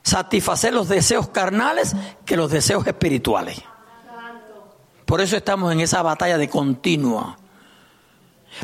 satisfacer 0.03 0.73
los 0.73 0.89
deseos 0.89 1.29
carnales 1.29 1.97
que 2.25 2.37
los 2.37 2.51
deseos 2.51 2.87
espirituales. 2.87 3.61
Por 5.05 5.21
eso 5.21 5.37
estamos 5.37 5.73
en 5.73 5.81
esa 5.81 6.01
batalla 6.03 6.39
de 6.39 6.49
continua. 6.49 7.39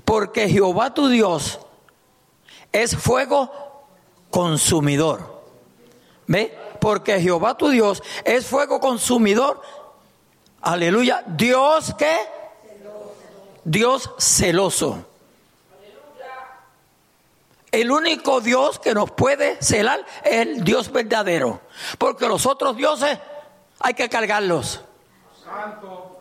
Porque 0.04 0.48
Jehová 0.48 0.94
tu 0.94 1.08
Dios 1.08 1.58
es 2.70 2.96
fuego 2.96 3.50
consumidor. 4.30 5.42
¿Ve? 6.28 6.56
Porque 6.80 7.20
Jehová 7.20 7.56
tu 7.56 7.70
Dios 7.70 8.02
es 8.24 8.46
fuego 8.46 8.78
consumidor. 8.78 9.60
Aleluya. 10.60 11.24
Dios 11.26 11.94
que 11.94 12.35
Dios 13.66 14.12
celoso. 14.16 15.04
El 17.72 17.90
único 17.90 18.40
Dios 18.40 18.78
que 18.78 18.94
nos 18.94 19.10
puede 19.10 19.60
celar 19.60 20.06
es 20.24 20.46
el 20.46 20.62
Dios 20.62 20.90
verdadero. 20.92 21.60
Porque 21.98 22.28
los 22.28 22.46
otros 22.46 22.76
dioses 22.76 23.18
hay 23.80 23.94
que 23.94 24.08
cargarlos. 24.08 24.82
Santo. 25.44 26.12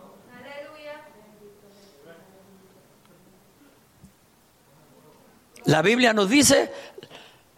La 5.65 5.81
Biblia 5.81 6.13
nos 6.13 6.29
dice 6.29 6.71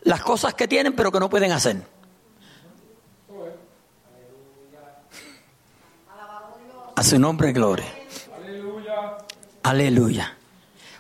las 0.02 0.22
cosas 0.22 0.54
que 0.54 0.68
tienen 0.68 0.96
pero 0.96 1.12
que 1.12 1.20
no 1.20 1.30
pueden 1.30 1.54
hacer. 1.54 1.82
A 6.96 7.04
su 7.04 7.20
nombre, 7.20 7.54
gloria. 7.54 7.97
Aleluya. 9.68 10.34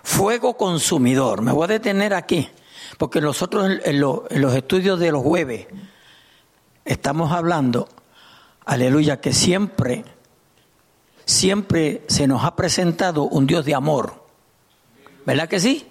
Fuego 0.03 0.57
consumidor. 0.57 1.41
Me 1.41 1.53
voy 1.53 1.63
a 1.63 1.67
detener 1.67 2.13
aquí, 2.13 2.49
porque 2.97 3.21
nosotros 3.21 3.79
en, 3.85 4.01
los 4.01 4.55
estudios 4.55 4.99
de 4.99 5.09
los 5.09 5.23
jueves 5.23 5.67
estamos 6.83 7.31
hablando, 7.31 7.87
aleluya, 8.65 9.21
que 9.21 9.31
siempre, 9.31 10.03
siempre 11.23 12.03
se 12.09 12.27
nos 12.27 12.43
ha 12.43 12.57
presentado 12.57 13.23
un 13.23 13.47
Dios 13.47 13.63
de 13.63 13.73
amor. 13.73 14.21
¿Verdad 15.25 15.47
que 15.47 15.61
sí? 15.61 15.87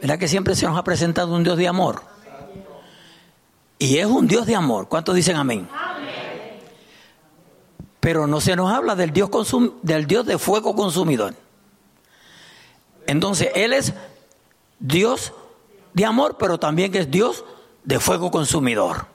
¿Verdad 0.00 0.20
que 0.20 0.28
siempre 0.28 0.54
se 0.54 0.66
nos 0.66 0.78
ha 0.78 0.84
presentado 0.84 1.34
un 1.34 1.42
Dios 1.42 1.56
de 1.56 1.66
amor? 1.66 2.02
Y 3.80 3.98
es 3.98 4.06
un 4.06 4.28
Dios 4.28 4.46
de 4.46 4.54
amor. 4.54 4.88
¿Cuántos 4.88 5.16
dicen 5.16 5.34
amén? 5.34 5.68
Pero 7.98 8.28
no 8.28 8.40
se 8.40 8.54
nos 8.54 8.72
habla 8.72 8.94
del 8.94 9.12
Dios, 9.12 9.30
del 9.82 10.06
Dios 10.06 10.24
de 10.26 10.38
fuego 10.38 10.76
consumidor. 10.76 11.34
Entonces, 13.08 13.48
Él 13.54 13.72
es 13.72 13.94
Dios 14.78 15.32
de 15.94 16.04
amor, 16.04 16.36
pero 16.38 16.58
también 16.58 16.94
es 16.94 17.10
Dios 17.10 17.42
de 17.82 17.98
fuego 17.98 18.30
consumidor. 18.30 19.06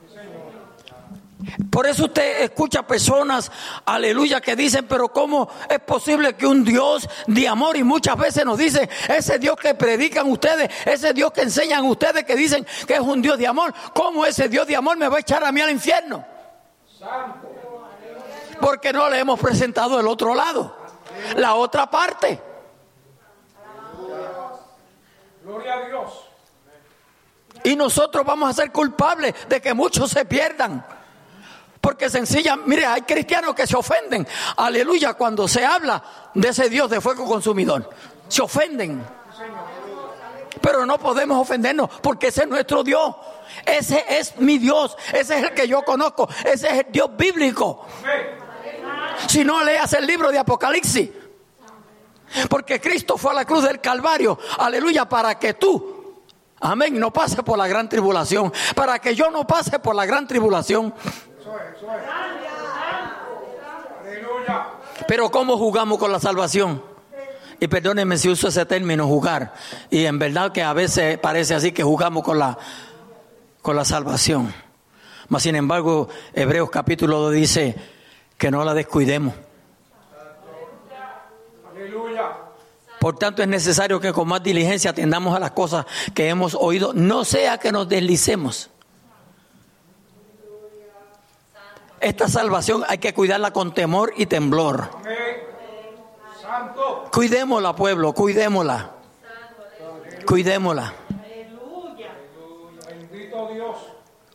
Por 1.69 1.86
eso 1.86 2.06
usted 2.06 2.41
escucha 2.41 2.88
personas, 2.88 3.51
aleluya, 3.86 4.41
que 4.41 4.56
dicen, 4.56 4.88
pero 4.88 5.10
¿cómo 5.10 5.47
es 5.69 5.79
posible 5.79 6.34
que 6.34 6.47
un 6.47 6.63
Dios 6.63 7.08
de 7.27 7.47
amor 7.47 7.77
y 7.77 7.84
muchas 7.84 8.17
veces 8.17 8.45
nos 8.45 8.58
dicen, 8.58 8.89
ese 9.10 9.38
Dios 9.38 9.58
que 9.58 9.75
predican 9.75 10.27
ustedes, 10.32 10.71
ese 10.86 11.13
Dios 11.13 11.32
que 11.32 11.41
enseñan 11.41 11.86
ustedes, 11.86 12.23
que 12.23 12.36
dicen 12.36 12.65
que 12.88 12.95
es 12.95 12.99
un 12.99 13.21
Dios 13.21 13.38
de 13.38 13.45
amor, 13.45 13.75
¿cómo 13.93 14.25
ese 14.25 14.49
Dios 14.49 14.65
de 14.65 14.75
amor 14.75 14.97
me 14.97 15.08
va 15.08 15.17
a 15.17 15.19
echar 15.19 15.43
a 15.43 15.51
mí 15.51 15.62
al 15.62 15.69
infierno? 15.69 16.25
Porque 18.60 18.91
no 18.91 19.08
le 19.10 19.19
hemos 19.19 19.39
presentado 19.39 19.99
el 19.99 20.08
otro 20.08 20.34
lado, 20.34 20.75
la 21.36 21.53
otra 21.53 21.91
parte. 21.91 22.53
Gloria 25.43 25.73
a 25.75 25.86
Dios. 25.88 26.29
Y 27.63 27.75
nosotros 27.75 28.25
vamos 28.25 28.49
a 28.49 28.53
ser 28.53 28.71
culpables 28.71 29.34
de 29.47 29.62
que 29.62 29.73
muchos 29.73 30.10
se 30.10 30.25
pierdan. 30.25 30.86
Porque 31.79 32.10
sencilla, 32.10 32.56
mire, 32.56 32.86
hay 32.86 33.01
cristianos 33.01 33.53
que 33.53 33.67
se 33.67 33.75
ofenden, 33.75 34.25
aleluya, 34.56 35.15
cuando 35.15 35.47
se 35.49 35.65
habla 35.65 36.01
de 36.34 36.47
ese 36.47 36.69
Dios 36.69 36.89
de 36.89 37.01
fuego 37.01 37.25
consumidor. 37.25 37.89
Se 38.29 38.41
ofenden. 38.41 39.06
Pero 40.62 40.86
no 40.86 40.97
podemos 40.97 41.41
ofendernos 41.41 41.89
porque 42.01 42.27
ese 42.27 42.43
es 42.43 42.47
nuestro 42.47 42.84
Dios. 42.84 43.13
Ese 43.65 44.06
es 44.08 44.38
mi 44.38 44.58
Dios. 44.58 44.95
Ese 45.12 45.38
es 45.38 45.43
el 45.43 45.53
que 45.53 45.67
yo 45.67 45.82
conozco. 45.84 46.29
Ese 46.45 46.67
es 46.67 46.86
el 46.86 46.91
Dios 46.91 47.10
bíblico. 47.17 47.86
Si 49.27 49.43
no 49.43 49.62
leas 49.62 49.91
el 49.93 50.08
libro 50.08 50.32
de 50.32 50.39
Apocalipsis. 50.39 51.10
Porque 52.50 52.80
Cristo 52.80 53.17
fue 53.17 53.32
a 53.32 53.36
la 53.36 53.46
cruz 53.46 53.63
del 53.63 53.80
Calvario, 53.80 54.38
aleluya, 54.58 55.08
para 55.08 55.38
que 55.38 55.54
tú, 55.54 56.22
amén, 56.60 57.00
no 57.00 57.12
pase 57.12 57.43
por 57.43 57.58
la 57.58 57.67
gran 57.67 57.89
tribulación, 57.89 58.52
para 58.76 59.00
que 59.00 59.15
yo 59.15 59.30
no 59.30 59.46
pase 59.46 59.80
por 59.80 59.96
la 59.96 60.06
gran 60.06 60.28
tribulación. 60.28 60.93
Pero 65.08 65.32
¿cómo 65.32 65.58
jugamos 65.58 65.98
con 65.98 66.12
la 66.12 66.19
salvación? 66.19 66.84
Y 67.60 67.67
perdónenme 67.67 68.17
si 68.17 68.30
uso 68.30 68.50
ese 68.50 68.65
término, 68.65 69.08
jugar. 69.08 69.54
Y 69.89 70.06
en 70.06 70.19
verdad 70.19 70.52
que 70.52 70.63
a 70.63 70.74
veces 70.74 71.17
parece 71.17 71.56
así 71.56 71.72
que 71.72 71.84
jugamos 71.84 72.24
con 72.24 72.38
la, 72.38 72.58
con 73.62 73.76
la 73.76 73.86
salvación. 73.86 74.54
Mas 75.30 75.43
sin 75.43 75.56
embargo, 75.56 76.10
Hebreos 76.34 76.69
capítulo 76.69 77.19
2 77.19 77.34
dice, 77.34 77.76
que 78.38 78.52
no 78.52 78.63
la 78.65 78.74
descuidemos. 78.74 79.34
Por 83.04 83.18
tanto, 83.18 83.42
es 83.42 83.50
necesario 83.50 84.00
que 84.00 84.13
con 84.13 84.30
más 84.30 84.42
diligencia 84.42 84.92
atendamos 84.92 85.36
a 85.36 85.39
las 85.42 85.52
cosas 85.52 85.86
que 86.13 86.30
hemos 86.30 86.56
oído, 86.56 86.94
no 86.94 87.26
sea 87.26 87.58
que 87.58 87.70
nos 87.70 87.89
deslicemos. 87.89 88.70
Esta 92.00 92.30
salvación 92.30 92.86
hay 92.88 93.00
que 93.00 93.13
cuidarla 93.13 93.52
con 93.52 93.74
temor 93.74 94.13
y 94.16 94.26
temblor. 94.28 94.89
Cuidémosla, 97.12 97.76
pueblo, 97.76 98.13
cuidémosla. 98.13 98.92
Cuidémosla. 100.26 100.94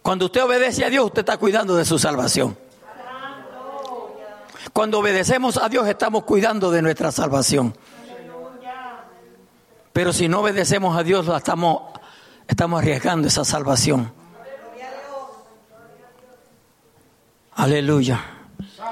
Cuando 0.02 0.26
usted 0.26 0.44
obedece 0.44 0.84
a 0.84 0.90
Dios, 0.90 1.06
usted 1.06 1.20
está 1.20 1.38
cuidando 1.38 1.74
de 1.74 1.86
su 1.86 1.98
salvación. 1.98 2.54
Cuando 4.74 4.98
obedecemos 4.98 5.56
a 5.56 5.70
Dios 5.70 5.88
estamos 5.88 6.24
cuidando 6.24 6.70
de 6.70 6.82
nuestra 6.82 7.10
salvación. 7.10 7.74
Pero 9.98 10.12
si 10.12 10.28
no 10.28 10.42
obedecemos 10.42 10.96
a 10.96 11.02
Dios, 11.02 11.26
estamos, 11.26 11.82
estamos 12.46 12.80
arriesgando 12.80 13.26
esa 13.26 13.44
salvación. 13.44 14.12
Aleluya. 17.56 18.24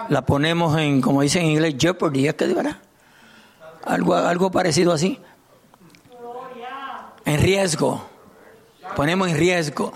La 0.09 0.27
ponemos 0.27 0.77
en, 0.77 1.01
como 1.01 1.23
dicen 1.23 1.45
en 1.45 1.51
inglés, 1.53 1.77
jeopardy, 1.79 2.27
¿es 2.27 2.35
que? 2.35 2.53
Algo, 3.85 4.17
algo 4.17 4.51
parecido 4.51 4.93
así. 4.93 5.21
En 7.25 7.41
riesgo. 7.41 8.05
Ponemos 8.97 9.29
en 9.29 9.37
riesgo. 9.37 9.93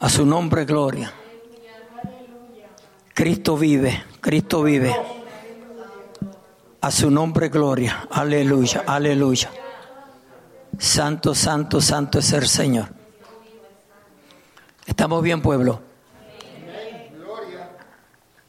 A 0.00 0.08
su 0.08 0.24
nombre, 0.24 0.64
gloria. 0.64 1.12
Cristo 3.12 3.58
vive, 3.58 4.02
Cristo 4.22 4.62
vive. 4.62 5.15
A 6.86 6.90
su 6.92 7.10
nombre 7.10 7.48
gloria. 7.48 8.06
Aleluya, 8.12 8.84
aleluya. 8.86 9.50
Santo, 10.78 11.34
santo, 11.34 11.80
santo 11.80 12.20
es 12.20 12.32
el 12.32 12.46
Señor. 12.46 12.86
¿Estamos 14.86 15.20
bien, 15.20 15.42
pueblo? 15.42 15.80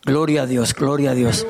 Gloria 0.03 0.43
a 0.43 0.45
Dios, 0.45 0.75
gloria 0.75 1.09
a 1.09 1.13
Dios. 1.15 1.47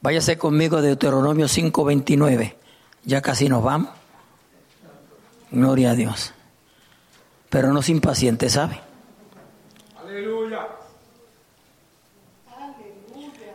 Váyase 0.00 0.38
conmigo 0.38 0.80
de 0.80 0.86
Deuteronomio 0.86 1.48
5:29. 1.48 2.56
Ya 3.02 3.22
casi 3.22 3.48
nos 3.48 3.64
vamos. 3.64 3.90
Gloria 5.50 5.90
a 5.90 5.94
Dios. 5.96 6.34
Pero 7.48 7.72
no 7.72 7.82
se 7.82 7.90
impaciente, 7.90 8.48
¿sabe? 8.48 8.80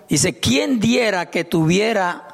Dice, 0.10 0.40
¿quién 0.40 0.80
diera 0.80 1.30
que 1.32 1.44
tuviera, 1.44 2.28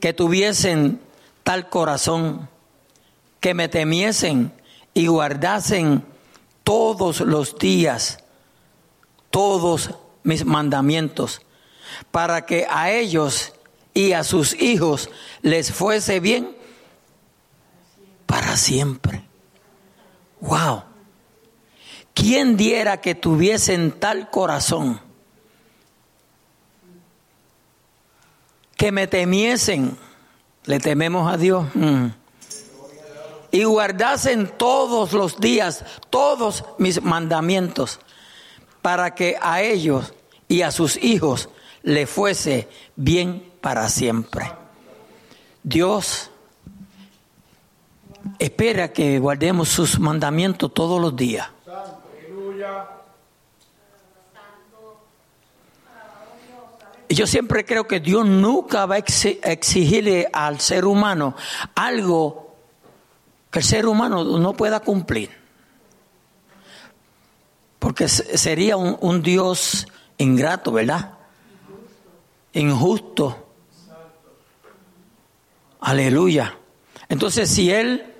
que 0.00 0.12
tuviesen 0.12 1.00
tal 1.42 1.68
corazón, 1.68 2.48
que 3.40 3.54
me 3.54 3.68
temiesen 3.68 4.52
y 4.92 5.06
guardasen 5.06 6.04
todos 6.62 7.20
los 7.20 7.58
días, 7.58 8.18
todos 9.30 9.90
mis 10.22 10.44
mandamientos, 10.44 11.42
para 12.10 12.46
que 12.46 12.66
a 12.68 12.90
ellos 12.90 13.52
y 13.92 14.12
a 14.12 14.24
sus 14.24 14.54
hijos 14.60 15.10
les 15.42 15.72
fuese 15.72 16.20
bien 16.20 16.56
para 18.26 18.56
siempre. 18.56 19.24
Wow. 20.40 20.82
¿Quién 22.12 22.56
diera 22.56 23.00
que 23.00 23.14
tuviesen 23.14 23.92
tal 23.92 24.30
corazón? 24.30 25.00
Que 28.76 28.92
me 28.92 29.06
temiesen, 29.06 29.96
le 30.64 30.80
tememos 30.80 31.32
a 31.32 31.36
Dios, 31.36 31.66
mm. 31.74 32.06
y 33.50 33.64
guardasen 33.64 34.52
todos 34.56 35.12
los 35.12 35.38
días, 35.40 35.84
todos 36.10 36.64
mis 36.78 37.02
mandamientos, 37.02 38.00
para 38.82 39.14
que 39.14 39.36
a 39.40 39.62
ellos 39.62 40.12
y 40.48 40.62
a 40.62 40.70
sus 40.70 40.96
hijos 41.02 41.48
le 41.82 42.06
fuese 42.06 42.68
bien 42.96 43.50
para 43.60 43.88
siempre. 43.88 44.52
Dios 45.62 46.30
espera 48.38 48.92
que 48.92 49.18
guardemos 49.18 49.68
sus 49.68 49.98
mandamientos 49.98 50.72
todos 50.72 51.00
los 51.00 51.14
días. 51.16 51.48
Y 57.03 57.03
yo 57.14 57.26
siempre 57.26 57.64
creo 57.64 57.86
que 57.86 58.00
Dios 58.00 58.26
nunca 58.26 58.86
va 58.86 58.96
a 58.96 58.98
exigirle 58.98 60.28
al 60.32 60.60
ser 60.60 60.84
humano 60.84 61.36
algo 61.74 62.56
que 63.50 63.60
el 63.60 63.64
ser 63.64 63.86
humano 63.86 64.24
no 64.24 64.54
pueda 64.54 64.80
cumplir. 64.80 65.30
Porque 67.78 68.08
sería 68.08 68.76
un, 68.76 68.96
un 69.00 69.22
Dios 69.22 69.86
ingrato, 70.18 70.72
¿verdad? 70.72 71.18
Injusto. 72.54 73.52
Aleluya. 75.80 76.56
Entonces, 77.08 77.50
si 77.50 77.70
Él 77.70 78.14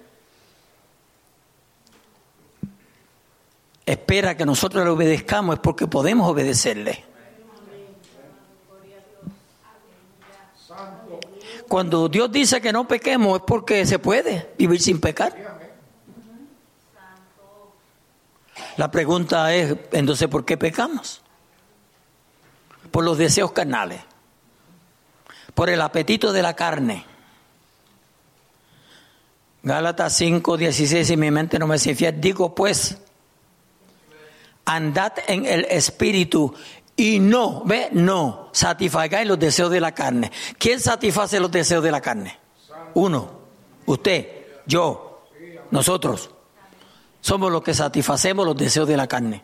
espera 3.86 4.36
que 4.36 4.44
nosotros 4.44 4.84
le 4.84 4.90
obedezcamos, 4.90 5.54
es 5.56 5.60
porque 5.60 5.86
podemos 5.86 6.28
obedecerle. 6.30 7.13
Cuando 11.74 12.08
Dios 12.08 12.30
dice 12.30 12.60
que 12.60 12.72
no 12.72 12.86
pequemos, 12.86 13.40
es 13.40 13.44
porque 13.44 13.84
se 13.84 13.98
puede 13.98 14.52
vivir 14.56 14.80
sin 14.80 15.00
pecar. 15.00 15.34
La 18.76 18.92
pregunta 18.92 19.52
es, 19.52 19.74
entonces, 19.90 20.28
¿por 20.28 20.44
qué 20.44 20.56
pecamos? 20.56 21.20
Por 22.92 23.02
los 23.02 23.18
deseos 23.18 23.50
carnales, 23.50 24.00
por 25.52 25.68
el 25.68 25.80
apetito 25.80 26.32
de 26.32 26.42
la 26.42 26.54
carne 26.54 27.04
Gálatas 29.64 30.16
5, 30.16 30.56
16, 30.56 31.10
y 31.10 31.16
mi 31.16 31.32
mente 31.32 31.58
no 31.58 31.66
me 31.66 31.74
infiel. 31.74 32.20
Digo 32.20 32.54
pues, 32.54 32.98
andad 34.64 35.14
en 35.26 35.44
el 35.44 35.64
espíritu 35.64 36.54
y 36.96 37.18
no, 37.18 37.62
ve, 37.64 37.88
no, 37.92 38.50
satisfagáis 38.52 39.26
los 39.26 39.38
deseos 39.38 39.70
de 39.70 39.80
la 39.80 39.92
carne. 39.92 40.30
¿Quién 40.58 40.80
satisface 40.80 41.40
los 41.40 41.50
deseos 41.50 41.82
de 41.82 41.90
la 41.90 42.00
carne? 42.00 42.38
Uno, 42.94 43.30
usted, 43.86 44.46
yo, 44.66 45.26
nosotros. 45.70 46.30
Somos 47.20 47.50
los 47.50 47.62
que 47.62 47.74
satisfacemos 47.74 48.46
los 48.46 48.56
deseos 48.56 48.86
de 48.86 48.96
la 48.96 49.06
carne. 49.06 49.42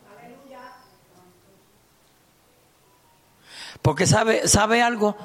Porque 3.82 4.06
sabe, 4.06 4.46
sabe 4.46 4.82
algo, 4.82 5.16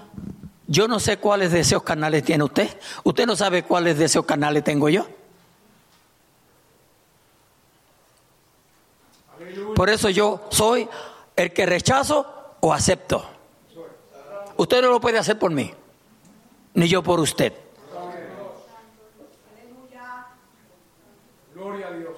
yo 0.66 0.88
no 0.88 1.00
sé 1.00 1.18
cuáles 1.18 1.52
deseos 1.52 1.84
carnales 1.84 2.24
tiene 2.24 2.44
usted. 2.44 2.70
Usted 3.04 3.26
no 3.28 3.36
sabe 3.36 3.64
cuáles 3.64 3.98
deseos 3.98 4.26
carnales 4.26 4.64
tengo 4.64 4.90
yo. 4.90 5.06
Por 9.76 9.90
eso 9.90 10.10
yo 10.10 10.48
soy 10.50 10.88
el 11.36 11.54
que 11.54 11.66
rechazo 11.66 12.56
o 12.62 12.74
acepto. 12.74 13.26
Usted 14.58 14.82
no 14.82 14.90
lo 14.90 15.02
puede 15.02 15.18
hacer 15.18 15.38
por 15.38 15.52
mí, 15.52 15.72
ni 16.74 16.88
yo 16.88 17.04
por 17.04 17.20
usted. 17.20 17.54
Gloria 21.54 21.88
a 21.88 21.92
Dios. 21.92 22.18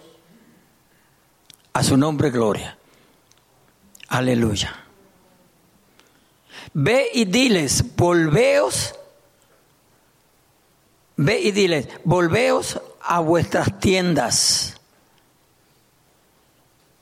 A 1.73 1.83
su 1.83 1.95
nombre, 1.95 2.31
gloria. 2.31 2.77
Aleluya. 4.09 4.83
Ve 6.73 7.09
y 7.13 7.25
diles, 7.25 7.95
volveos, 7.95 8.95
ve 11.17 11.39
y 11.39 11.51
diles, 11.51 11.87
volveos 12.03 12.81
a 13.01 13.19
vuestras 13.19 13.79
tiendas. 13.79 14.76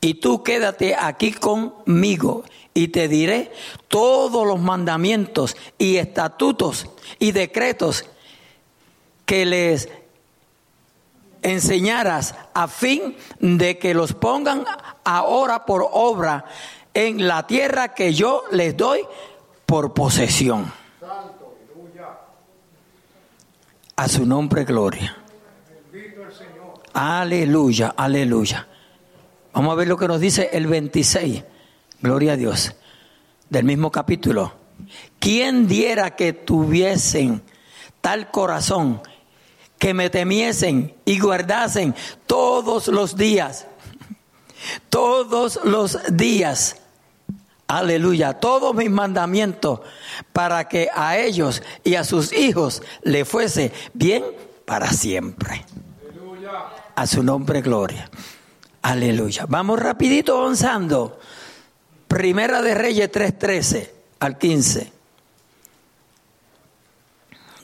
Y 0.05 0.13
tú 0.13 0.43
quédate 0.43 0.93
aquí 0.93 1.31
conmigo 1.33 2.43
y 2.75 2.89
te 2.89 3.07
diré 3.07 3.51
todos 3.87 4.45
los 4.45 4.59
mandamientos 4.59 5.57
y 5.79 5.97
estatutos 5.97 6.87
y 7.17 7.31
decretos 7.31 8.05
que 9.25 9.47
les 9.47 9.89
enseñaras 11.41 12.35
a 12.53 12.67
fin 12.67 13.17
de 13.39 13.79
que 13.79 13.95
los 13.95 14.13
pongan 14.13 14.63
ahora 15.03 15.65
por 15.65 15.89
obra 15.91 16.45
en 16.93 17.27
la 17.27 17.47
tierra 17.47 17.95
que 17.95 18.13
yo 18.13 18.43
les 18.51 18.77
doy 18.77 19.01
por 19.65 19.95
posesión. 19.95 20.71
A 23.95 24.07
su 24.07 24.23
nombre 24.23 24.65
gloria. 24.65 25.17
Aleluya, 26.93 27.95
aleluya. 27.97 28.67
Vamos 29.55 29.71
a 29.71 29.75
ver 29.75 29.87
lo 29.87 29.95
que 29.95 30.09
nos 30.09 30.19
dice 30.19 30.49
el 30.51 30.67
26. 30.67 31.41
Gloria 32.01 32.33
a 32.33 32.35
Dios. 32.35 32.75
Del 33.49 33.63
mismo 33.63 33.89
capítulo. 33.89 34.53
¿Quién 35.17 35.69
diera 35.69 36.17
que 36.17 36.33
tuviesen 36.33 37.41
tal 38.01 38.29
corazón 38.31 39.01
que 39.79 39.93
me 39.93 40.09
temiesen 40.09 40.93
y 41.05 41.21
guardasen 41.21 41.95
todos 42.27 42.89
los 42.89 43.15
días? 43.15 43.65
Todos 44.89 45.59
los 45.63 45.99
días 46.11 46.77
aleluya, 47.67 48.33
todos 48.33 48.73
mis 48.73 48.89
mandamientos 48.89 49.81
para 50.33 50.67
que 50.67 50.89
a 50.93 51.17
ellos 51.17 51.61
y 51.83 51.95
a 51.95 52.03
sus 52.03 52.33
hijos 52.33 52.81
le 53.03 53.25
fuese 53.25 53.71
bien 53.93 54.23
para 54.65 54.91
siempre. 54.91 55.65
A 56.95 57.05
su 57.05 57.21
nombre 57.21 57.61
gloria. 57.61 58.09
Aleluya. 58.85 59.47
Vamos 59.49 59.79
rapidito 59.79 60.37
avanzando. 60.37 61.19
Primera 62.07 62.61
de 62.61 62.75
Reyes 62.75 63.11
3:13 63.11 63.91
al 64.19 64.37
15. 64.37 64.93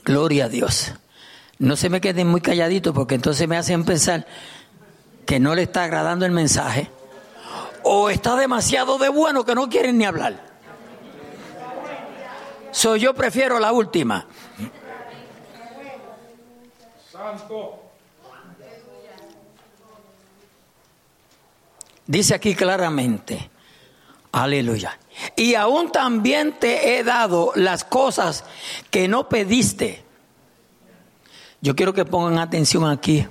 Gloria 0.04 0.46
a 0.46 0.48
Dios. 0.48 0.94
No 1.60 1.76
se 1.76 1.90
me 1.90 2.00
queden 2.00 2.26
muy 2.26 2.40
calladitos 2.40 2.92
porque 2.92 3.14
entonces 3.14 3.46
me 3.46 3.56
hacen 3.56 3.84
pensar 3.84 4.26
que 5.24 5.38
no 5.38 5.54
le 5.54 5.62
está 5.62 5.84
agradando 5.84 6.26
el 6.26 6.32
mensaje 6.32 6.90
o 7.84 8.10
está 8.10 8.34
demasiado 8.34 8.98
de 8.98 9.08
bueno 9.08 9.44
que 9.44 9.54
no 9.54 9.68
quieren 9.68 9.98
ni 9.98 10.04
hablar. 10.04 10.44
So, 12.72 12.96
yo 12.96 13.14
prefiero 13.14 13.60
la 13.60 13.70
última. 13.70 14.26
Dice 22.12 22.34
aquí 22.34 22.54
claramente, 22.54 23.50
aleluya. 24.32 24.98
Y 25.34 25.54
aún 25.54 25.90
también 25.90 26.58
te 26.58 26.98
he 26.98 27.04
dado 27.04 27.52
las 27.54 27.84
cosas 27.84 28.44
que 28.90 29.08
no 29.08 29.30
pediste. 29.30 30.04
Yo 31.62 31.74
quiero 31.74 31.94
que 31.94 32.04
pongan 32.04 32.38
atención 32.38 32.88
aquí. 32.88 33.26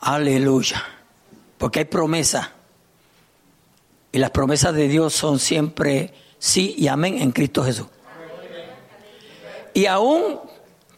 Aleluya 0.00 0.82
porque 1.58 1.80
hay 1.80 1.84
promesa. 1.84 2.52
Y 4.12 4.18
las 4.18 4.30
promesas 4.30 4.74
de 4.74 4.88
Dios 4.88 5.12
son 5.14 5.38
siempre 5.38 6.14
sí 6.38 6.74
y 6.78 6.88
amén 6.88 7.20
en 7.20 7.32
Cristo 7.32 7.64
Jesús. 7.64 7.86
Y 9.72 9.86
aún 9.86 10.40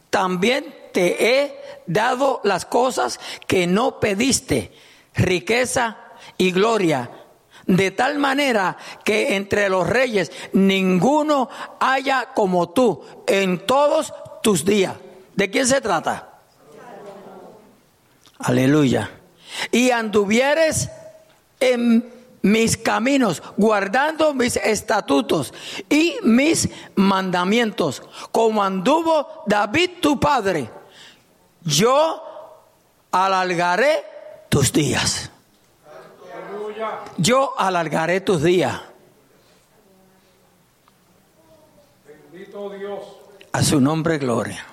también 0.09 0.75
te 0.93 1.41
he 1.41 1.59
dado 1.87 2.41
las 2.43 2.65
cosas 2.65 3.19
que 3.47 3.65
no 3.65 3.99
pediste, 3.99 4.71
riqueza 5.17 5.97
y 6.37 6.51
gloria, 6.51 7.11
de 7.65 7.91
tal 7.91 8.17
manera 8.17 8.77
que 9.03 9.35
entre 9.35 9.67
los 9.67 9.87
reyes 9.87 10.31
ninguno 10.53 11.49
haya 11.79 12.29
como 12.33 12.69
tú 12.69 13.03
en 13.27 13.65
todos 13.65 14.13
tus 14.41 14.63
días. 14.63 14.95
¿De 15.35 15.49
quién 15.49 15.67
se 15.67 15.81
trata? 15.81 16.29
Aleluya 18.39 19.11
y 19.71 19.91
anduvieres 19.91 20.89
en 21.59 22.13
mis 22.41 22.77
caminos, 22.77 23.41
guardando 23.57 24.33
mis 24.33 24.55
estatutos 24.57 25.53
y 25.89 26.15
mis 26.23 26.69
mandamientos, 26.95 28.03
como 28.31 28.63
anduvo 28.63 29.43
David 29.47 29.91
tu 30.01 30.19
padre, 30.19 30.69
yo 31.63 32.23
alargaré 33.11 34.03
tus 34.49 34.71
días. 34.71 35.31
Yo 37.17 37.53
alargaré 37.57 38.21
tus 38.21 38.43
días. 38.43 38.79
Bendito 42.05 42.69
Dios. 42.69 42.99
A 43.51 43.63
su 43.63 43.81
nombre, 43.81 44.17
gloria. 44.17 44.63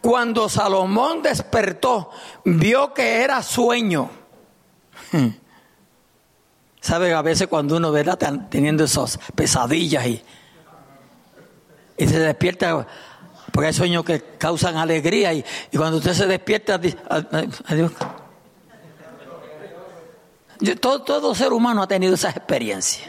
Cuando 0.00 0.48
Salomón 0.48 1.22
despertó, 1.22 2.10
vio 2.44 2.94
que 2.94 3.22
era 3.22 3.42
sueño. 3.42 4.10
¿Sabe? 6.80 7.12
A 7.12 7.20
veces 7.20 7.48
cuando 7.48 7.76
uno 7.76 7.92
ve 7.92 8.04
teniendo 8.48 8.84
esas 8.84 9.18
pesadillas 9.34 10.06
y, 10.06 10.22
y 11.98 12.06
se 12.06 12.18
despierta, 12.18 12.86
porque 13.52 13.66
hay 13.66 13.74
sueños 13.74 14.04
que 14.04 14.22
causan 14.38 14.78
alegría 14.78 15.34
y, 15.34 15.44
cuando 15.76 15.98
usted 15.98 16.14
se 16.14 16.26
despierta, 16.26 16.80
adiós. 17.66 17.92
Todo, 20.80 21.02
todo 21.02 21.34
ser 21.34 21.52
humano 21.52 21.82
ha 21.82 21.88
tenido 21.88 22.14
esas 22.14 22.36
experiencias. 22.36 23.08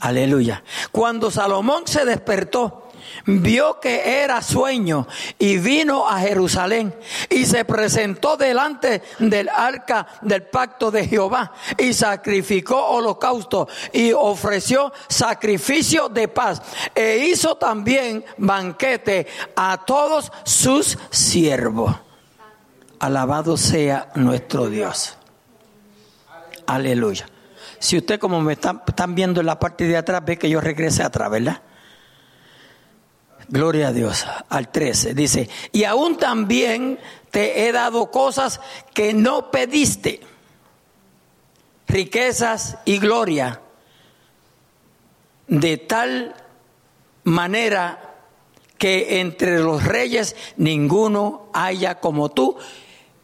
Aleluya. 0.00 0.62
Cuando 0.90 1.30
Salomón 1.30 1.84
se 1.86 2.04
despertó, 2.04 2.82
vio 3.26 3.78
que 3.80 4.22
era 4.22 4.42
sueño 4.42 5.06
y 5.38 5.58
vino 5.58 6.08
a 6.08 6.20
Jerusalén 6.20 6.94
y 7.30 7.44
se 7.46 7.64
presentó 7.64 8.36
delante 8.36 9.02
del 9.18 9.48
arca 9.48 10.06
del 10.22 10.42
pacto 10.42 10.90
de 10.90 11.06
Jehová 11.06 11.52
y 11.78 11.92
sacrificó 11.92 12.84
holocausto 12.88 13.68
y 13.92 14.12
ofreció 14.12 14.92
sacrificio 15.08 16.08
de 16.08 16.28
paz 16.28 16.62
e 16.94 17.18
hizo 17.28 17.56
también 17.56 18.24
banquete 18.38 19.26
a 19.56 19.84
todos 19.84 20.32
sus 20.44 20.98
siervos. 21.10 21.94
Alabado 22.98 23.56
sea 23.56 24.10
nuestro 24.14 24.68
Dios. 24.68 25.16
Aleluya. 26.66 27.26
Si 27.78 27.96
usted 27.96 28.20
como 28.20 28.40
me 28.40 28.52
están, 28.52 29.14
viendo 29.14 29.40
en 29.40 29.46
la 29.46 29.58
parte 29.58 29.84
de 29.84 29.96
atrás, 29.96 30.24
ve 30.24 30.38
que 30.38 30.48
yo 30.48 30.60
regrese 30.60 31.02
atrás, 31.02 31.30
¿verdad? 31.30 31.62
Gloria 33.48 33.88
a 33.88 33.92
Dios. 33.92 34.24
Al 34.48 34.70
13 34.70 35.14
dice, 35.14 35.50
y 35.72 35.84
aún 35.84 36.16
también 36.16 36.98
te 37.30 37.66
he 37.66 37.72
dado 37.72 38.10
cosas 38.10 38.60
que 38.94 39.12
no 39.12 39.50
pediste, 39.50 40.20
riquezas 41.88 42.78
y 42.84 42.98
gloria, 42.98 43.60
de 45.48 45.76
tal 45.76 46.34
manera 47.24 48.12
que 48.78 49.20
entre 49.20 49.58
los 49.58 49.84
reyes 49.84 50.36
ninguno 50.56 51.50
haya 51.52 52.00
como 52.00 52.30
tú 52.30 52.56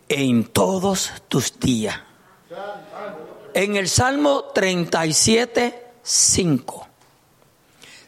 en 0.09 0.45
todos 0.45 1.13
tus 1.29 1.59
días. 1.59 2.01
En 3.55 3.77
el 3.77 3.89
Salmo 3.89 4.45
37, 4.55 5.87
5. 6.03 6.89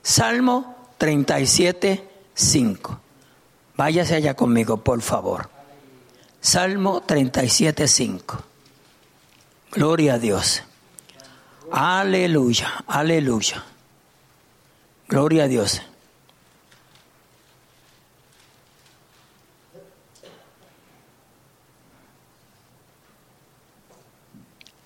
Salmo 0.03 0.76
37, 0.98 2.09
5. 2.35 3.00
Váyase 3.76 4.16
allá 4.16 4.35
conmigo, 4.35 4.79
por 4.79 5.00
favor. 5.03 5.48
Salmo 6.40 7.03
37, 7.03 7.88
5. 7.88 8.42
Gloria 9.72 10.14
a 10.14 10.18
Dios. 10.18 10.62
Aleluya, 11.70 12.85
aleluya. 12.87 13.64
Gloria 15.09 15.44
a 15.44 15.48
Dios. 15.48 15.83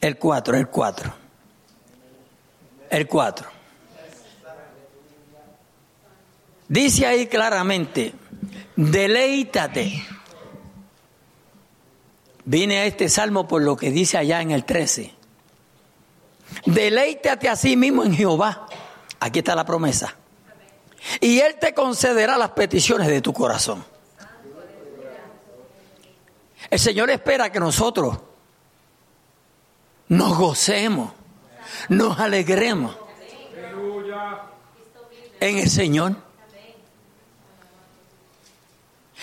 El 0.05 0.19
4, 0.19 0.59
el 0.59 0.69
4. 0.69 1.15
El 2.91 3.09
4. 3.09 3.49
Dice 6.69 7.07
ahí 7.07 7.27
claramente, 7.27 8.13
deleítate. 8.77 10.05
Vine 12.45 12.81
a 12.81 12.85
este 12.85 13.09
salmo 13.09 13.49
por 13.49 13.63
lo 13.63 13.79
que 13.79 13.91
dice 13.91 14.19
allá 14.19 14.43
en 14.43 14.51
el 14.51 14.67
13. 14.67 15.11
Deleítate 16.67 17.49
a 17.49 17.57
sí 17.57 17.75
mismo 17.75 18.05
en 18.05 18.15
Jehová. 18.15 18.67
Aquí 19.21 19.39
está 19.39 19.55
la 19.55 19.65
promesa. 19.65 20.15
Y 21.19 21.39
Él 21.39 21.57
te 21.59 21.73
concederá 21.73 22.37
las 22.37 22.51
peticiones 22.51 23.09
de 23.09 23.23
tu 23.23 23.33
corazón. 23.33 23.83
El 26.69 26.79
Señor 26.79 27.09
espera 27.09 27.51
que 27.51 27.59
nosotros 27.59 28.19
nos 30.09 30.37
gocemos, 30.37 31.13
nos 31.89 32.19
alegremos 32.19 32.97
en 35.41 35.59
el 35.59 35.71
Señor. 35.71 36.17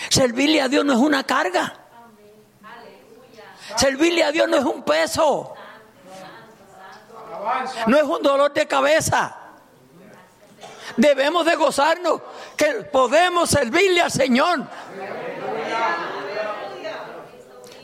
Servirle 0.08 0.60
a 0.60 0.68
Dios 0.68 0.84
no 0.84 0.92
es 0.92 0.98
una 0.98 1.24
carga. 1.24 1.74
Servirle 3.76 4.24
a 4.24 4.32
Dios 4.32 4.48
no 4.48 4.56
es 4.56 4.64
un 4.64 4.82
peso. 4.82 5.54
No 7.86 7.96
es 7.96 8.02
un 8.04 8.22
dolor 8.22 8.52
de 8.52 8.66
cabeza. 8.66 9.36
Debemos 10.96 11.46
de 11.46 11.56
gozarnos 11.56 12.20
que 12.56 12.66
podemos 12.92 13.48
servirle 13.48 14.02
al 14.02 14.10
Señor. 14.10 14.66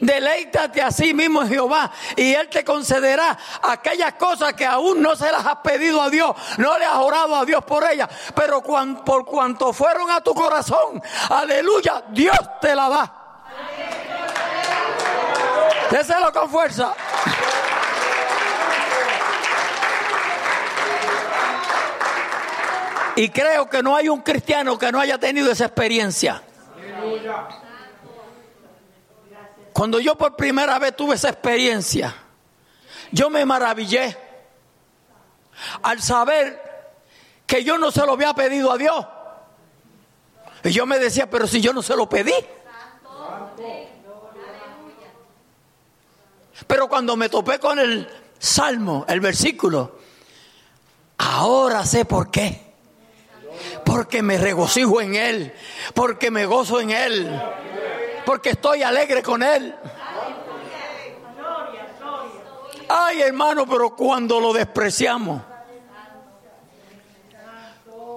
Deleítate 0.01 0.81
a 0.81 0.91
sí 0.91 1.13
mismo 1.13 1.47
Jehová 1.47 1.91
y 2.17 2.33
Él 2.33 2.49
te 2.49 2.65
concederá 2.65 3.37
aquellas 3.63 4.15
cosas 4.15 4.55
que 4.55 4.65
aún 4.65 5.03
no 5.03 5.17
se 5.17 5.31
las 5.33 5.45
has 5.45 5.57
pedido 5.57 6.01
a 6.01 6.09
Dios, 6.09 6.35
no 6.59 6.79
le 6.79 6.85
has 6.85 6.97
orado 6.97 7.35
a 7.35 7.45
Dios 7.45 7.65
por 7.65 7.85
ellas, 7.85 8.09
pero 8.35 8.63
por 8.63 9.25
cuanto 9.25 9.73
fueron 9.73 10.11
a 10.11 10.21
tu 10.21 10.35
corazón, 10.35 11.03
aleluya, 11.31 12.05
Dios 12.11 12.39
te 12.61 12.75
la 12.75 12.89
da. 12.89 13.15
Déselo 15.91 16.33
con 16.33 16.49
fuerza. 16.51 16.95
Y 23.17 23.31
creo 23.31 23.69
que 23.69 23.83
no 23.83 23.97
hay 23.97 24.09
un 24.09 24.21
cristiano 24.21 24.79
que 24.79 24.93
no 24.93 25.01
haya 25.01 25.19
tenido 25.19 25.51
esa 25.51 25.65
experiencia. 25.65 26.41
Cuando 29.79 30.01
yo 30.01 30.19
por 30.19 30.35
primera 30.35 30.77
vez 30.81 30.97
tuve 30.97 31.15
esa 31.15 31.29
experiencia, 31.29 32.13
yo 33.13 33.31
me 33.31 33.45
maravillé 33.45 34.19
al 35.83 36.03
saber 36.03 36.61
que 37.47 37.63
yo 37.63 37.79
no 37.79 37.93
se 37.93 38.05
lo 38.05 38.15
había 38.15 38.35
pedido 38.35 38.73
a 38.73 38.77
Dios. 38.77 39.07
Y 40.65 40.71
yo 40.73 40.85
me 40.85 40.99
decía, 40.99 41.31
pero 41.31 41.47
si 41.47 41.61
yo 41.61 41.73
no 41.73 41.81
se 41.81 41.95
lo 41.95 42.09
pedí. 42.09 42.35
Pero 46.67 46.89
cuando 46.89 47.17
me 47.17 47.29
topé 47.29 47.61
con 47.61 47.79
el 47.79 48.11
salmo, 48.37 49.05
el 49.09 49.21
versículo, 49.21 49.97
ahora 51.19 51.87
sé 51.87 52.05
por 52.05 52.33
qué. 52.33 52.75
Porque 53.85 54.23
me 54.23 54.39
regocijo 54.39 55.01
en 55.01 55.15
Él, 55.15 55.55
porque 55.95 56.33
me 56.33 56.47
gozo 56.47 56.81
en 56.81 56.91
Él 56.91 57.41
porque 58.29 58.51
estoy 58.51 58.83
alegre 58.83 59.23
con 59.23 59.43
Él. 59.43 59.75
Ay, 62.87 63.23
hermano, 63.23 63.67
pero 63.67 63.97
cuando 63.97 64.39
lo 64.39 64.53
despreciamos, 64.53 65.41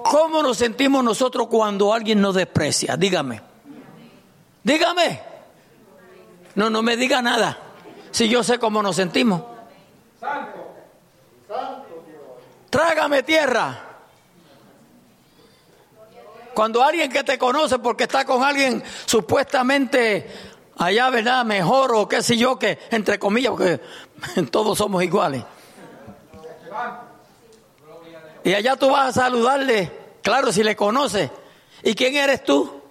¿cómo 0.03 0.43
nos 0.43 0.57
sentimos 0.57 1.01
nosotros 1.01 1.47
cuando 1.47 1.93
alguien 1.93 2.19
nos 2.19 2.35
desprecia? 2.35 2.97
Dígame. 2.97 3.41
Dígame. 4.61 5.21
No, 6.55 6.69
no 6.69 6.81
me 6.81 6.97
diga 6.97 7.21
nada. 7.21 7.57
Si 8.11 8.27
yo 8.27 8.43
sé 8.43 8.59
cómo 8.59 8.83
nos 8.83 8.97
sentimos. 8.97 9.41
Trágame 12.69 13.23
tierra. 13.23 13.90
Cuando 16.53 16.83
alguien 16.83 17.11
que 17.11 17.23
te 17.23 17.37
conoce 17.37 17.79
porque 17.79 18.03
está 18.03 18.25
con 18.25 18.43
alguien 18.43 18.83
supuestamente 19.05 20.29
allá, 20.77 21.09
¿verdad? 21.09 21.45
Mejor 21.45 21.93
o 21.95 22.07
qué 22.07 22.21
sé 22.21 22.37
yo, 22.37 22.57
que 22.57 22.79
entre 22.89 23.19
comillas, 23.19 23.51
porque 23.51 23.79
todos 24.51 24.77
somos 24.77 25.03
iguales. 25.03 25.43
Y 28.43 28.53
allá 28.53 28.75
tú 28.75 28.89
vas 28.89 29.09
a 29.17 29.21
saludarle, 29.21 29.91
claro, 30.23 30.51
si 30.51 30.63
le 30.63 30.75
conoces. 30.75 31.29
¿Y 31.83 31.93
quién 31.95 32.15
eres 32.15 32.43
tú? 32.43 32.81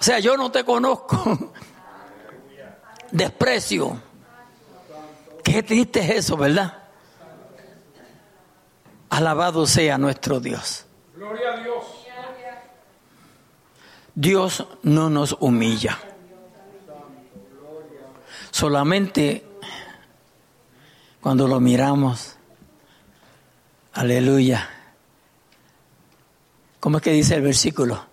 O 0.00 0.02
sea, 0.02 0.18
yo 0.18 0.36
no 0.36 0.50
te 0.50 0.64
conozco. 0.64 1.52
Desprecio. 3.10 4.00
Qué 5.42 5.62
triste 5.62 6.00
es 6.00 6.10
eso, 6.10 6.36
¿verdad? 6.36 6.87
Alabado 9.10 9.66
sea 9.66 9.98
nuestro 9.98 10.40
Dios. 10.40 10.86
Gloria 11.14 11.54
a 11.54 11.62
Dios. 11.62 11.84
Dios 14.14 14.66
no 14.82 15.10
nos 15.10 15.36
humilla. 15.38 15.96
Solamente 18.50 19.46
cuando 21.20 21.46
lo 21.46 21.60
miramos, 21.60 22.36
aleluya. 23.92 24.68
¿Cómo 26.80 26.96
es 26.96 27.02
que 27.04 27.12
dice 27.12 27.36
el 27.36 27.42
versículo? 27.42 28.06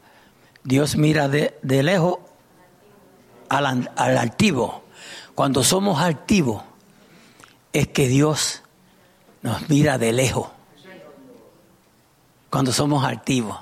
Dios 0.64 0.96
mira 0.96 1.28
de, 1.28 1.58
lejos 1.64 2.20
al, 3.50 3.92
al 3.96 4.18
altivo. 4.18 4.84
Cuando 5.34 5.64
somos 5.64 6.02
altivos, 6.02 6.64
es 7.74 7.88
que 7.88 8.08
Dios 8.08 8.62
nos 9.42 9.70
mira 9.70 9.98
de 9.98 10.14
lejos 10.14 10.50
cuando 12.56 12.72
somos 12.72 13.04
altivos. 13.04 13.60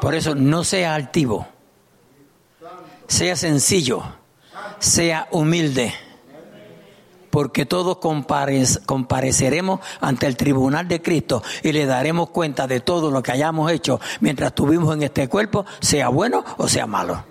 Por 0.00 0.14
eso 0.14 0.34
no 0.34 0.64
sea 0.64 0.94
altivo, 0.94 1.46
sea 3.06 3.36
sencillo, 3.36 4.02
sea 4.78 5.28
humilde. 5.30 5.92
porque 7.28 7.66
todos 7.66 7.98
compareceremos 7.98 9.80
ante 10.00 10.26
el 10.26 10.38
tribunal 10.38 10.88
de 10.88 11.02
Cristo 11.02 11.42
y 11.62 11.72
le 11.72 11.84
daremos 11.84 12.30
cuenta 12.30 12.66
de 12.66 12.80
todo 12.80 13.10
lo 13.10 13.22
que 13.22 13.32
hayamos 13.32 13.70
hecho 13.70 14.00
mientras 14.20 14.48
estuvimos 14.48 14.94
en 14.94 15.02
este 15.02 15.28
cuerpo, 15.28 15.66
sea 15.80 16.08
bueno 16.08 16.42
o 16.56 16.66
sea 16.66 16.86
malo. 16.86 17.22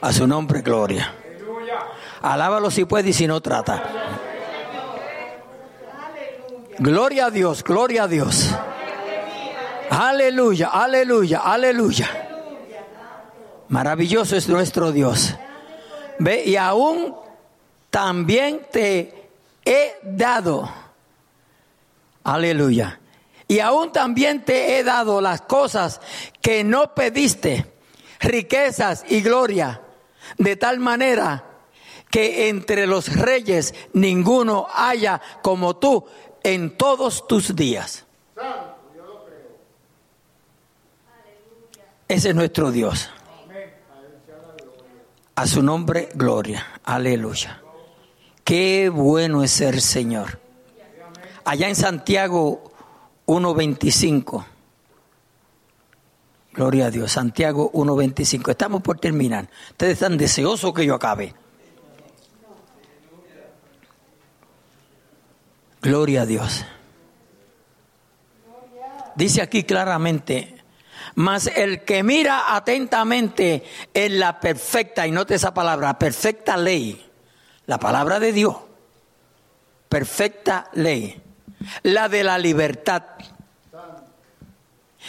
A 0.00 0.12
su 0.12 0.28
nombre, 0.28 0.62
gloria. 0.62 1.12
Alábalo 2.22 2.70
si 2.70 2.84
puede 2.84 3.10
y 3.10 3.14
si 3.14 3.26
no 3.26 3.40
trata. 3.40 4.29
Gloria 6.80 7.26
a 7.26 7.30
Dios, 7.30 7.62
gloria 7.62 8.04
a 8.04 8.08
Dios. 8.08 8.54
Aleluya, 9.90 10.68
aleluya, 10.68 11.40
aleluya. 11.40 12.08
Maravilloso 13.68 14.34
es 14.34 14.48
nuestro 14.48 14.90
Dios. 14.90 15.34
Ve, 16.20 16.42
y 16.46 16.56
aún 16.56 17.14
también 17.90 18.66
te 18.72 19.28
he 19.62 19.98
dado. 20.02 20.72
Aleluya. 22.24 22.98
Y 23.46 23.58
aún 23.60 23.92
también 23.92 24.42
te 24.42 24.78
he 24.78 24.82
dado 24.82 25.20
las 25.20 25.42
cosas 25.42 26.00
que 26.40 26.64
no 26.64 26.94
pediste, 26.94 27.74
riquezas 28.20 29.04
y 29.06 29.20
gloria, 29.20 29.82
de 30.38 30.56
tal 30.56 30.78
manera 30.78 31.44
que 32.10 32.48
entre 32.48 32.86
los 32.86 33.14
reyes 33.14 33.74
ninguno 33.92 34.66
haya 34.74 35.20
como 35.42 35.76
tú 35.76 36.06
en 36.42 36.76
todos 36.76 37.26
tus 37.26 37.54
días. 37.54 38.04
Ese 42.08 42.30
es 42.30 42.34
nuestro 42.34 42.72
Dios. 42.72 43.08
A 45.36 45.46
su 45.46 45.62
nombre, 45.62 46.08
gloria. 46.14 46.66
Aleluya. 46.84 47.62
Qué 48.44 48.88
bueno 48.88 49.42
es 49.42 49.52
ser 49.52 49.80
Señor. 49.80 50.40
Allá 51.44 51.68
en 51.68 51.76
Santiago 51.76 52.72
1.25. 53.26 54.44
Gloria 56.52 56.86
a 56.86 56.90
Dios. 56.90 57.12
Santiago 57.12 57.70
1.25. 57.72 58.50
Estamos 58.50 58.82
por 58.82 58.98
terminar. 58.98 59.48
Ustedes 59.70 59.92
están 59.94 60.18
deseosos 60.18 60.74
que 60.74 60.84
yo 60.84 60.96
acabe. 60.96 61.32
Gloria 65.82 66.22
a 66.22 66.26
Dios. 66.26 66.64
Dice 69.14 69.40
aquí 69.42 69.64
claramente, 69.64 70.62
mas 71.14 71.46
el 71.46 71.84
que 71.84 72.02
mira 72.02 72.54
atentamente 72.54 73.64
en 73.94 74.20
la 74.20 74.40
perfecta, 74.40 75.06
y 75.06 75.10
note 75.10 75.34
esa 75.34 75.54
palabra, 75.54 75.98
perfecta 75.98 76.56
ley, 76.56 77.10
la 77.66 77.78
palabra 77.78 78.20
de 78.20 78.32
Dios, 78.32 78.56
perfecta 79.88 80.68
ley, 80.74 81.20
la 81.82 82.08
de 82.08 82.24
la 82.24 82.38
libertad, 82.38 83.02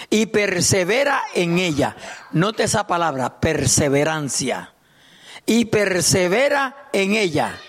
y 0.10 0.28
persevera 0.28 1.22
en 1.34 1.60
ella. 1.60 1.96
Note 2.32 2.64
esa 2.64 2.88
palabra, 2.88 3.42
perseverancia, 3.42 4.74
y 5.46 5.66
persevera 5.66 6.90
en 6.94 7.16
ella 7.16 7.60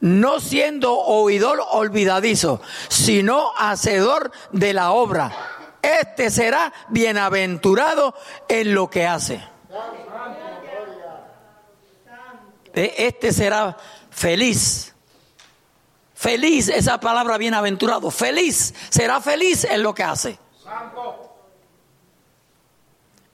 no 0.00 0.40
siendo 0.40 0.94
oidor 0.94 1.62
olvidadizo, 1.70 2.60
sino 2.88 3.52
hacedor 3.56 4.32
de 4.52 4.72
la 4.72 4.92
obra. 4.92 5.32
Este 5.82 6.30
será 6.30 6.72
bienaventurado 6.88 8.14
en 8.48 8.74
lo 8.74 8.90
que 8.90 9.06
hace. 9.06 9.42
E, 12.74 12.94
este 12.98 13.32
será 13.32 13.76
feliz. 14.10 14.94
Feliz, 16.14 16.68
esa 16.68 16.98
palabra 16.98 17.38
bienaventurado. 17.38 18.10
Feliz, 18.10 18.74
será 18.90 19.20
feliz 19.20 19.64
en 19.64 19.82
lo 19.82 19.94
que 19.94 20.02
hace. 20.02 20.38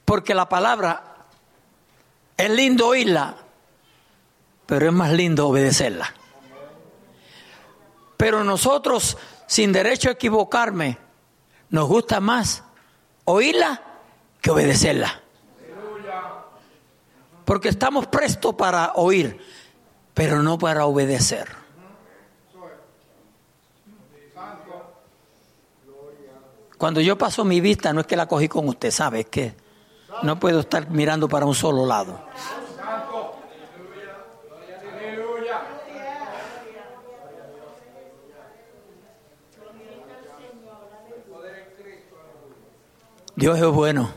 Porque 0.05 0.35
la 0.35 0.49
palabra 0.49 1.03
es 2.37 2.51
lindo 2.51 2.89
oírla, 2.89 3.37
pero 4.67 4.87
es 4.87 4.93
más 4.93 5.13
lindo 5.13 5.49
obedecerla. 5.49 6.13
Pero 8.23 8.45
nosotros, 8.45 9.19
sin 9.49 9.73
derecho 9.73 10.09
a 10.09 10.13
equivocarme, 10.13 10.97
nos 11.71 11.89
gusta 11.89 12.21
más 12.21 12.63
oírla 13.25 13.83
que 14.41 14.53
obedecerla. 14.53 15.21
Porque 17.45 17.69
estamos 17.69 18.07
prestos 18.07 18.55
para 18.55 18.93
oír, 18.95 19.41
pero 20.15 20.41
no 20.41 20.57
para 20.57 20.87
obedecer. 20.87 21.49
Cuando 26.79 27.01
yo 27.01 27.19
paso 27.19 27.45
mi 27.45 27.61
vista, 27.61 27.93
no 27.93 28.03
es 28.03 28.07
que 28.07 28.15
la 28.15 28.29
cogí 28.29 28.47
con 28.47 28.69
usted, 28.69 28.93
¿sabe? 28.93 29.25
Que 29.25 29.57
no 30.23 30.39
puedo 30.39 30.61
estar 30.61 30.89
mirando 30.91 31.29
para 31.29 31.45
un 31.45 31.57
solo 31.57 31.87
lado. 31.87 32.25
Dios 43.43 43.59
es 43.59 43.67
bueno. 43.67 44.09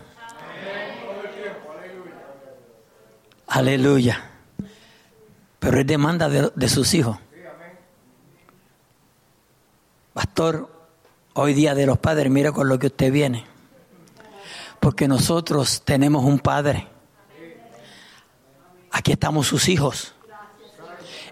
Aleluya. 3.47 4.23
Pero 5.57 5.79
es 5.79 5.87
demanda 5.87 6.29
de, 6.29 6.69
sus 6.69 6.93
hijos. 6.93 7.17
Pastor, 10.13 10.69
hoy 11.33 11.55
día 11.55 11.73
de 11.73 11.87
los 11.87 11.97
padres, 11.97 12.31
mira 12.31 12.51
con 12.51 12.69
lo 12.69 12.77
que 12.77 12.85
usted 12.85 13.11
viene. 13.11 13.47
Porque 14.79 15.07
nosotros 15.07 15.81
tenemos 15.83 16.23
un 16.23 16.37
padre. 16.37 16.87
Aquí 18.91 19.13
estamos 19.13 19.47
sus 19.47 19.69
hijos. 19.69 20.13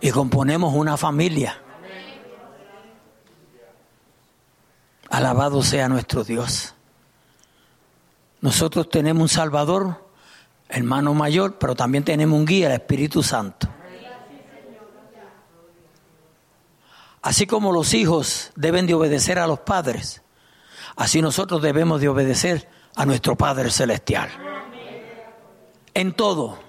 Y 0.02 0.10
componemos 0.10 0.74
una 0.74 0.98
familia. 0.98 1.62
Alabado 5.12 5.62
sea 5.62 5.88
nuestro 5.90 6.24
Dios. 6.24 6.74
Nosotros 8.44 8.90
tenemos 8.90 9.22
un 9.22 9.30
Salvador, 9.30 10.06
hermano 10.68 11.14
mayor, 11.14 11.58
pero 11.58 11.76
también 11.76 12.04
tenemos 12.04 12.38
un 12.38 12.46
guía, 12.46 12.68
el 12.68 12.74
Espíritu 12.74 13.24
Santo. 13.24 13.70
Así 17.22 17.48
como 17.48 17.72
los 17.72 17.94
hijos 17.94 18.52
deben 18.58 18.86
de 18.86 18.96
obedecer 18.96 19.40
a 19.40 19.48
los 19.48 19.60
padres, 19.60 20.24
así 20.98 21.22
nosotros 21.22 21.62
debemos 21.62 22.02
de 22.02 22.10
obedecer 22.10 22.68
a 22.98 23.06
nuestro 23.06 23.38
Padre 23.38 23.72
Celestial. 23.72 24.30
En 25.94 26.12
todo. 26.12 26.60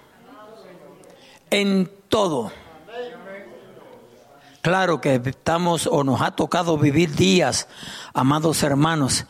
En 1.50 1.90
todo. 2.08 2.52
Claro 4.62 5.00
que 5.00 5.20
estamos 5.24 5.88
o 5.88 6.04
nos 6.04 6.20
ha 6.20 6.36
tocado 6.36 6.78
vivir 6.78 7.16
días, 7.16 7.66
amados 8.12 8.62
hermanos, 8.62 9.26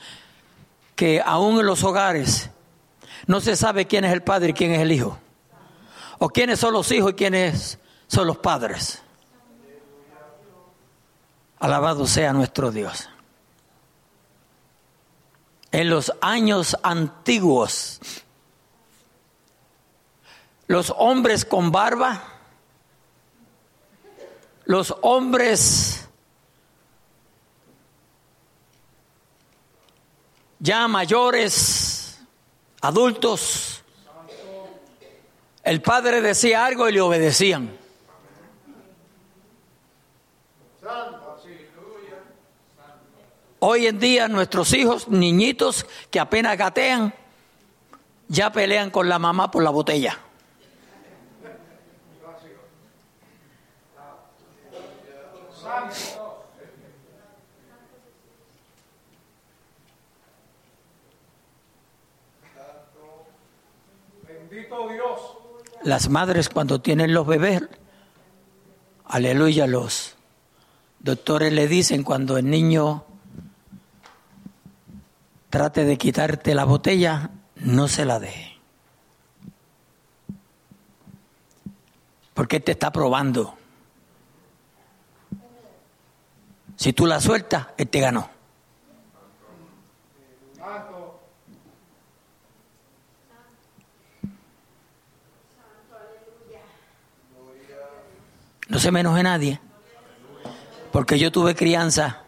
que 0.94 1.22
aún 1.24 1.58
en 1.60 1.66
los 1.66 1.82
hogares 1.82 2.50
no 3.26 3.40
se 3.40 3.56
sabe 3.56 3.86
quién 3.86 4.04
es 4.04 4.12
el 4.12 4.22
padre 4.22 4.50
y 4.50 4.52
quién 4.52 4.72
es 4.72 4.80
el 4.80 4.92
hijo. 4.92 5.18
O 6.18 6.28
quiénes 6.28 6.60
son 6.60 6.72
los 6.72 6.90
hijos 6.92 7.12
y 7.12 7.14
quiénes 7.14 7.78
son 8.06 8.26
los 8.26 8.38
padres. 8.38 9.02
Alabado 11.58 12.06
sea 12.06 12.32
nuestro 12.32 12.70
Dios. 12.70 13.08
En 15.72 15.90
los 15.90 16.12
años 16.20 16.76
antiguos, 16.82 18.00
los 20.66 20.94
hombres 20.96 21.44
con 21.44 21.72
barba, 21.72 22.22
los 24.66 24.94
hombres 25.02 26.03
ya 30.64 30.88
mayores, 30.88 32.18
adultos, 32.80 33.82
el 35.62 35.82
padre 35.82 36.22
decía 36.22 36.64
algo 36.64 36.88
y 36.88 36.92
le 36.92 37.02
obedecían. 37.02 37.78
Hoy 43.58 43.86
en 43.86 43.98
día 43.98 44.26
nuestros 44.28 44.72
hijos, 44.72 45.06
niñitos 45.08 45.84
que 46.10 46.18
apenas 46.18 46.56
gatean, 46.56 47.14
ya 48.28 48.50
pelean 48.50 48.90
con 48.90 49.06
la 49.06 49.18
mamá 49.18 49.50
por 49.50 49.62
la 49.62 49.70
botella. 49.70 50.18
Las 65.84 66.08
madres 66.08 66.48
cuando 66.48 66.80
tienen 66.80 67.12
los 67.12 67.26
bebés, 67.26 67.62
aleluya, 69.04 69.66
los 69.66 70.16
doctores 70.98 71.52
le 71.52 71.68
dicen 71.68 72.02
cuando 72.02 72.38
el 72.38 72.48
niño 72.48 73.04
trate 75.50 75.84
de 75.84 75.98
quitarte 75.98 76.54
la 76.54 76.64
botella, 76.64 77.30
no 77.56 77.86
se 77.86 78.06
la 78.06 78.18
deje. 78.18 78.58
Porque 82.32 82.60
te 82.60 82.72
está 82.72 82.90
probando. 82.90 83.54
Si 86.76 86.94
tú 86.94 87.04
la 87.04 87.20
sueltas, 87.20 87.66
él 87.76 87.88
te 87.88 88.00
ganó. 88.00 88.30
No 98.74 98.80
se 98.80 98.90
me 98.90 98.98
enoje 98.98 99.22
nadie. 99.22 99.60
Porque 100.90 101.16
yo 101.16 101.30
tuve 101.30 101.54
crianza. 101.54 102.22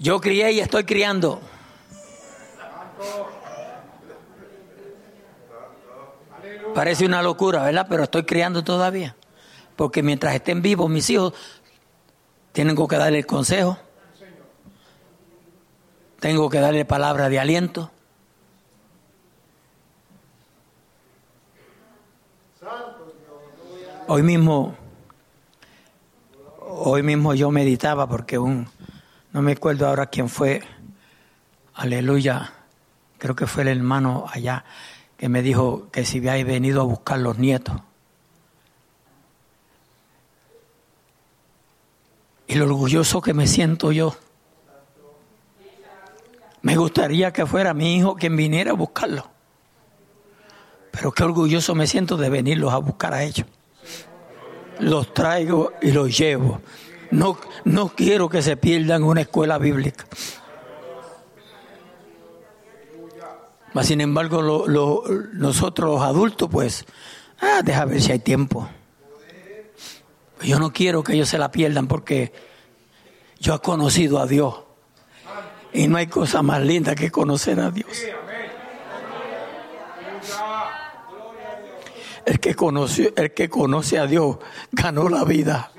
Yo 0.00 0.20
crié 0.20 0.50
y 0.50 0.58
estoy 0.58 0.82
criando. 0.82 1.40
Parece 6.74 7.06
una 7.06 7.22
locura, 7.22 7.62
¿verdad? 7.62 7.86
Pero 7.88 8.02
estoy 8.02 8.24
criando 8.24 8.64
todavía. 8.64 9.14
Porque 9.76 10.02
mientras 10.02 10.34
estén 10.34 10.62
vivos 10.62 10.90
mis 10.90 11.08
hijos, 11.10 11.32
tengo 12.50 12.88
que 12.88 12.96
darle 12.96 13.18
el 13.18 13.26
consejo. 13.26 13.78
Tengo 16.18 16.50
que 16.50 16.58
darle 16.58 16.84
palabra 16.84 17.28
de 17.28 17.38
aliento. 17.38 17.92
Hoy 24.12 24.24
mismo, 24.24 24.74
hoy 26.58 27.04
mismo 27.04 27.32
yo 27.34 27.52
meditaba 27.52 28.08
porque 28.08 28.38
un, 28.38 28.68
no 29.32 29.40
me 29.40 29.52
acuerdo 29.52 29.86
ahora 29.86 30.06
quién 30.06 30.28
fue, 30.28 30.64
aleluya, 31.74 32.52
creo 33.18 33.36
que 33.36 33.46
fue 33.46 33.62
el 33.62 33.68
hermano 33.68 34.24
allá 34.28 34.64
que 35.16 35.28
me 35.28 35.42
dijo 35.42 35.90
que 35.92 36.04
si 36.04 36.18
había 36.28 36.44
venido 36.44 36.80
a 36.80 36.84
buscar 36.86 37.20
los 37.20 37.38
nietos. 37.38 37.76
Y 42.48 42.56
lo 42.56 42.64
orgulloso 42.64 43.22
que 43.22 43.32
me 43.32 43.46
siento 43.46 43.92
yo. 43.92 44.16
Me 46.62 46.74
gustaría 46.74 47.32
que 47.32 47.46
fuera 47.46 47.74
mi 47.74 47.94
hijo 47.94 48.16
quien 48.16 48.34
viniera 48.36 48.72
a 48.72 48.74
buscarlo. 48.74 49.30
Pero 50.90 51.12
qué 51.12 51.22
orgulloso 51.22 51.76
me 51.76 51.86
siento 51.86 52.16
de 52.16 52.28
venirlos 52.28 52.72
a 52.72 52.78
buscar 52.78 53.14
a 53.14 53.22
ellos 53.22 53.46
los 54.80 55.14
traigo 55.14 55.72
y 55.80 55.92
los 55.92 56.16
llevo. 56.16 56.60
No, 57.10 57.38
no 57.64 57.88
quiero 57.88 58.28
que 58.28 58.42
se 58.42 58.56
pierdan 58.56 59.02
una 59.02 59.22
escuela 59.22 59.58
bíblica. 59.58 60.06
Mas, 63.72 63.86
sin 63.86 64.00
embargo, 64.00 64.42
nosotros 65.32 65.90
los 65.90 66.02
adultos, 66.02 66.48
pues, 66.50 66.84
ah, 67.40 67.60
deja 67.64 67.84
ver 67.84 68.02
si 68.02 68.12
hay 68.12 68.18
tiempo. 68.18 68.68
Yo 70.42 70.58
no 70.58 70.72
quiero 70.72 71.04
que 71.04 71.12
ellos 71.12 71.28
se 71.28 71.38
la 71.38 71.50
pierdan 71.50 71.86
porque 71.86 72.32
yo 73.38 73.54
he 73.54 73.58
conocido 73.60 74.18
a 74.18 74.26
Dios. 74.26 74.54
Y 75.72 75.86
no 75.86 75.98
hay 75.98 76.08
cosa 76.08 76.42
más 76.42 76.60
linda 76.62 76.94
que 76.94 77.10
conocer 77.10 77.60
a 77.60 77.70
Dios. 77.70 77.88
El 82.24 82.40
que, 82.40 82.54
conoce, 82.54 83.12
el 83.16 83.32
que 83.32 83.48
conoce 83.48 83.98
a 83.98 84.06
Dios 84.06 84.38
ganó 84.72 85.08
la 85.08 85.24
vida. 85.24 85.70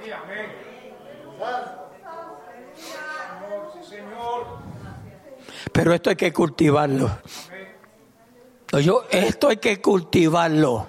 Pero 5.72 5.94
esto 5.94 6.10
hay 6.10 6.16
que 6.16 6.34
cultivarlo. 6.34 7.10
Esto 9.10 9.50
hay 9.50 9.58
que 9.58 9.82
cultivarlo. 9.82 10.88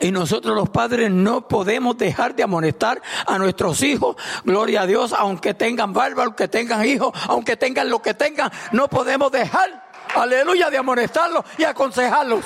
Y 0.00 0.12
nosotros 0.12 0.54
los 0.54 0.68
padres 0.68 1.10
no 1.10 1.48
podemos 1.48 1.98
dejar 1.98 2.34
de 2.36 2.44
amonestar 2.44 3.02
a 3.26 3.36
nuestros 3.36 3.82
hijos, 3.82 4.16
gloria 4.44 4.82
a 4.82 4.86
Dios, 4.86 5.12
aunque 5.12 5.54
tengan 5.54 5.92
barba, 5.92 6.24
aunque 6.24 6.46
tengan 6.46 6.86
hijos, 6.86 7.12
aunque 7.26 7.56
tengan 7.56 7.90
lo 7.90 8.00
que 8.00 8.14
tengan, 8.14 8.50
no 8.70 8.86
podemos 8.86 9.32
dejar, 9.32 9.90
aleluya, 10.14 10.70
de 10.70 10.78
amonestarlos 10.78 11.44
y 11.58 11.64
aconsejarlos. 11.64 12.44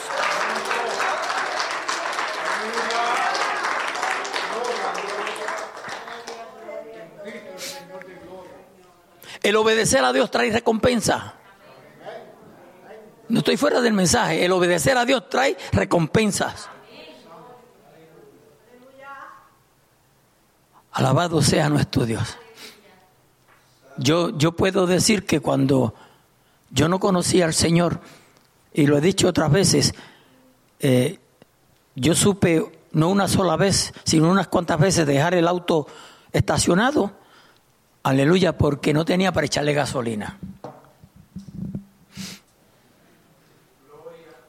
El 9.42 9.56
obedecer 9.56 10.04
a 10.04 10.12
Dios 10.12 10.30
trae 10.30 10.50
recompensa. 10.50 11.34
No 13.28 13.38
estoy 13.38 13.56
fuera 13.56 13.80
del 13.80 13.92
mensaje. 13.92 14.44
El 14.44 14.52
obedecer 14.52 14.96
a 14.96 15.04
Dios 15.04 15.28
trae 15.28 15.56
recompensas. 15.72 16.68
Alabado 20.92 21.40
sea 21.42 21.68
nuestro 21.68 22.04
Dios. 22.04 22.36
Yo, 23.96 24.36
yo 24.36 24.52
puedo 24.52 24.86
decir 24.86 25.24
que 25.24 25.40
cuando 25.40 25.94
yo 26.70 26.88
no 26.88 27.00
conocía 27.00 27.46
al 27.46 27.54
Señor, 27.54 28.00
y 28.74 28.86
lo 28.86 28.96
he 28.96 29.00
dicho 29.00 29.28
otras 29.28 29.50
veces, 29.50 29.94
eh, 30.80 31.18
yo 31.94 32.14
supe 32.14 32.80
no 32.92 33.08
una 33.08 33.28
sola 33.28 33.56
vez, 33.56 33.92
sino 34.04 34.30
unas 34.30 34.48
cuantas 34.48 34.78
veces 34.78 35.06
dejar 35.06 35.34
el 35.34 35.48
auto 35.48 35.86
estacionado 36.32 37.12
Aleluya, 38.02 38.56
porque 38.58 38.92
no 38.92 39.04
tenía 39.04 39.32
para 39.32 39.46
echarle 39.46 39.72
gasolina. 39.72 40.38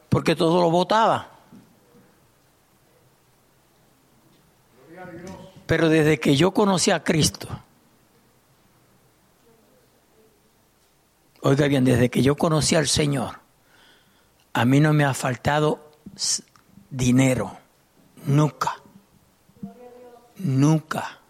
Porque 0.09 0.35
todo 0.35 0.61
lo 0.61 0.71
botaba. 0.71 1.29
Pero 5.65 5.89
desde 5.89 6.19
que 6.19 6.35
yo 6.35 6.51
conocí 6.51 6.91
a 6.91 7.03
Cristo, 7.03 7.47
oiga 11.41 11.67
bien, 11.67 11.85
desde 11.85 12.09
que 12.09 12.21
yo 12.21 12.35
conocí 12.35 12.75
al 12.75 12.87
Señor, 12.87 13.39
a 14.53 14.65
mí 14.65 14.79
no 14.79 14.93
me 14.93 15.05
ha 15.05 15.13
faltado 15.13 15.91
dinero. 16.89 17.57
Nunca. 18.25 18.75
Nunca. 20.37 21.22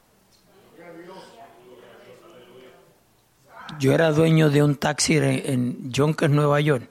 Yo 3.79 3.93
era 3.93 4.11
dueño 4.11 4.49
de 4.49 4.63
un 4.63 4.75
taxi 4.75 5.17
en 5.17 5.91
Yonkers, 5.91 6.33
Nueva 6.33 6.59
York, 6.61 6.89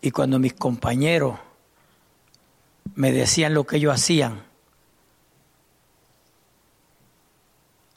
y 0.00 0.10
cuando 0.10 0.38
mis 0.38 0.52
compañeros 0.52 1.38
me 2.94 3.12
decían 3.12 3.54
lo 3.54 3.64
que 3.64 3.76
ellos 3.76 3.94
hacían, 3.94 4.42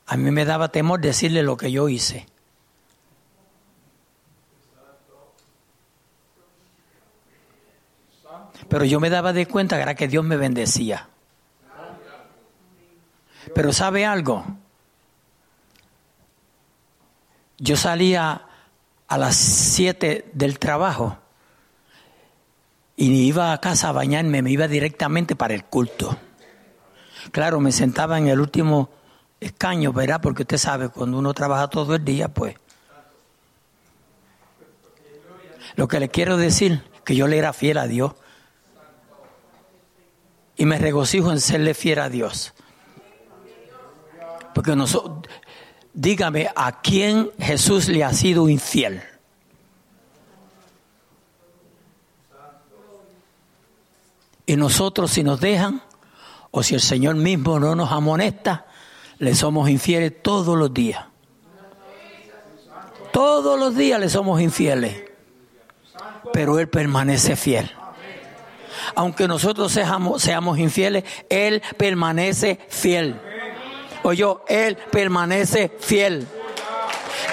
a 0.05 0.15
mí 0.15 0.31
me 0.31 0.45
daba 0.45 0.69
temor 0.69 1.01
decirle 1.01 1.43
lo 1.43 1.57
que 1.57 1.71
yo 1.71 1.89
hice. 1.89 2.25
Pero 8.69 8.85
yo 8.85 8.99
me 8.99 9.09
daba 9.09 9.33
de 9.33 9.45
cuenta 9.45 9.75
que 9.77 9.83
era 9.83 9.95
que 9.95 10.07
Dios 10.07 10.23
me 10.23 10.37
bendecía. 10.37 11.07
Pero 13.53 13.71
¿sabe 13.71 14.05
algo? 14.05 14.45
Yo 17.57 17.75
salía 17.75 18.43
a 19.07 19.17
las 19.17 19.35
7 19.35 20.29
del 20.33 20.59
trabajo 20.59 21.17
y 22.95 23.27
iba 23.27 23.53
a 23.53 23.59
casa 23.59 23.89
a 23.89 23.91
bañarme, 23.91 24.41
me 24.41 24.51
iba 24.51 24.67
directamente 24.67 25.35
para 25.35 25.53
el 25.53 25.65
culto. 25.65 26.17
Claro, 27.31 27.59
me 27.59 27.71
sentaba 27.71 28.17
en 28.17 28.27
el 28.27 28.39
último 28.39 28.89
escaño, 29.39 29.93
¿verdad? 29.93 30.21
Porque 30.21 30.43
usted 30.43 30.57
sabe, 30.57 30.89
cuando 30.89 31.17
uno 31.19 31.33
trabaja 31.33 31.67
todo 31.67 31.95
el 31.95 32.03
día, 32.03 32.27
pues... 32.27 32.55
Lo 35.75 35.87
que 35.87 35.99
le 35.99 36.09
quiero 36.09 36.37
decir, 36.37 36.83
que 37.03 37.15
yo 37.15 37.27
le 37.27 37.37
era 37.37 37.53
fiel 37.53 37.77
a 37.77 37.87
Dios. 37.87 38.13
Y 40.55 40.65
me 40.65 40.79
regocijo 40.79 41.31
en 41.31 41.39
serle 41.39 41.75
fiel 41.75 41.99
a 41.99 42.09
Dios. 42.09 42.53
Porque 44.55 44.75
nosotros, 44.75 45.31
dígame 45.97 46.47
a 46.55 46.79
quién 46.79 47.31
Jesús 47.39 47.89
le 47.89 48.03
ha 48.03 48.13
sido 48.13 48.47
infiel. 48.47 49.01
Y 54.45 54.55
nosotros 54.55 55.11
si 55.11 55.23
nos 55.23 55.41
dejan, 55.41 55.81
o 56.51 56.63
si 56.63 56.75
el 56.75 56.81
Señor 56.81 57.15
mismo 57.15 57.59
no 57.59 57.75
nos 57.75 57.91
amonesta, 57.91 58.67
le 59.17 59.35
somos 59.35 59.69
infieles 59.69 60.21
todos 60.21 60.55
los 60.55 60.73
días. 60.73 61.03
Todos 63.11 63.59
los 63.59 63.75
días 63.75 63.99
le 63.99 64.07
somos 64.07 64.39
infieles. 64.39 65.03
Pero 66.31 66.59
Él 66.59 66.69
permanece 66.69 67.35
fiel. 67.35 67.71
Aunque 68.95 69.27
nosotros 69.27 69.71
seamos, 69.71 70.59
infieles, 70.59 71.03
Él 71.29 71.61
permanece 71.75 72.59
fiel. 72.69 73.19
Oye, 74.03 74.25
Él 74.47 74.77
permanece 74.91 75.71
fiel. 75.79 76.27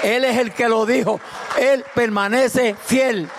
Él 0.03 0.23
es 0.23 0.37
el 0.37 0.51
que 0.51 0.67
lo 0.69 0.85
dijo. 0.85 1.19
Él 1.59 1.83
permanece 1.93 2.75
fiel. 2.75 3.29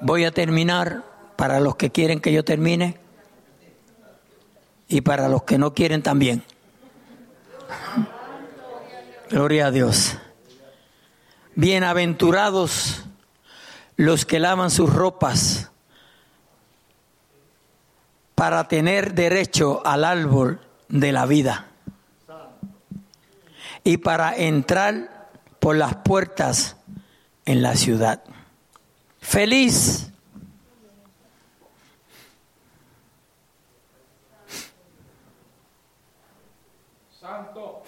Voy 0.00 0.24
a 0.24 0.32
terminar 0.32 1.04
para 1.36 1.60
los 1.60 1.76
que 1.76 1.90
quieren 1.90 2.20
que 2.20 2.32
yo 2.32 2.44
termine 2.44 2.98
y 4.88 5.00
para 5.00 5.28
los 5.28 5.44
que 5.44 5.58
no 5.58 5.74
quieren 5.74 6.02
también. 6.02 6.44
Gloria 9.30 9.66
a 9.66 9.70
Dios. 9.70 10.18
Bienaventurados 11.54 13.04
los 13.96 14.24
que 14.24 14.38
lavan 14.38 14.70
sus 14.70 14.92
ropas 14.92 15.71
para 18.42 18.66
tener 18.66 19.14
derecho 19.14 19.82
al 19.84 20.02
árbol 20.02 20.60
de 20.88 21.12
la 21.12 21.26
vida 21.26 21.68
y 23.84 23.98
para 23.98 24.36
entrar 24.36 25.30
por 25.60 25.76
las 25.76 25.94
puertas 25.98 26.74
en 27.44 27.62
la 27.62 27.76
ciudad. 27.76 28.24
Feliz. 29.20 30.10
Santo. 37.20 37.84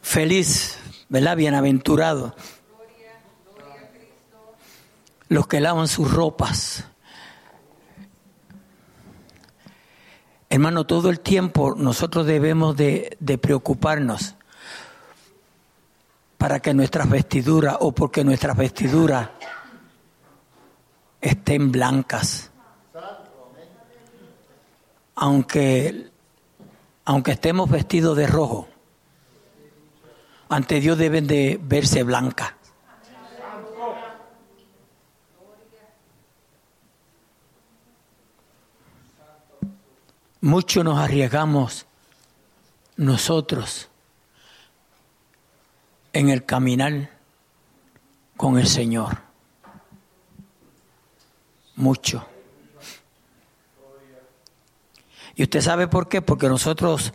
Feliz, 0.00 0.78
¿verdad? 1.10 1.36
Bienaventurado. 1.36 2.34
Los 5.28 5.46
que 5.46 5.60
lavan 5.60 5.86
sus 5.86 6.10
ropas. 6.10 6.86
Hermano, 10.58 10.86
todo 10.86 11.08
el 11.08 11.20
tiempo 11.20 11.76
nosotros 11.76 12.26
debemos 12.26 12.76
de, 12.76 13.16
preocuparnos 13.40 14.34
para 16.36 16.58
que 16.58 16.74
nuestras 16.74 17.08
vestiduras 17.08 17.76
o 17.78 17.92
porque 17.92 18.24
nuestras 18.24 18.56
vestiduras 18.56 19.28
estén 21.20 21.70
blancas. 21.70 22.50
Aunque, 25.14 26.10
aunque 27.04 27.30
estemos 27.30 27.70
vestidos 27.70 28.16
de 28.16 28.26
rojo, 28.26 28.66
ante 30.48 30.80
Dios 30.80 30.98
deben 30.98 31.28
de 31.28 31.60
verse 31.62 32.02
blancas. 32.02 32.54
Mucho 40.40 40.84
nos 40.84 40.98
arriesgamos 40.98 41.86
nosotros 42.96 43.88
en 46.12 46.28
el 46.28 46.44
caminar 46.44 47.10
con 48.36 48.58
el 48.58 48.66
Señor 48.66 49.28
mucho. 51.78 52.26
¿Y 55.34 55.44
usted 55.44 55.60
sabe 55.60 55.86
por 55.86 56.08
qué? 56.08 56.20
Porque 56.20 56.48
nosotros 56.48 57.12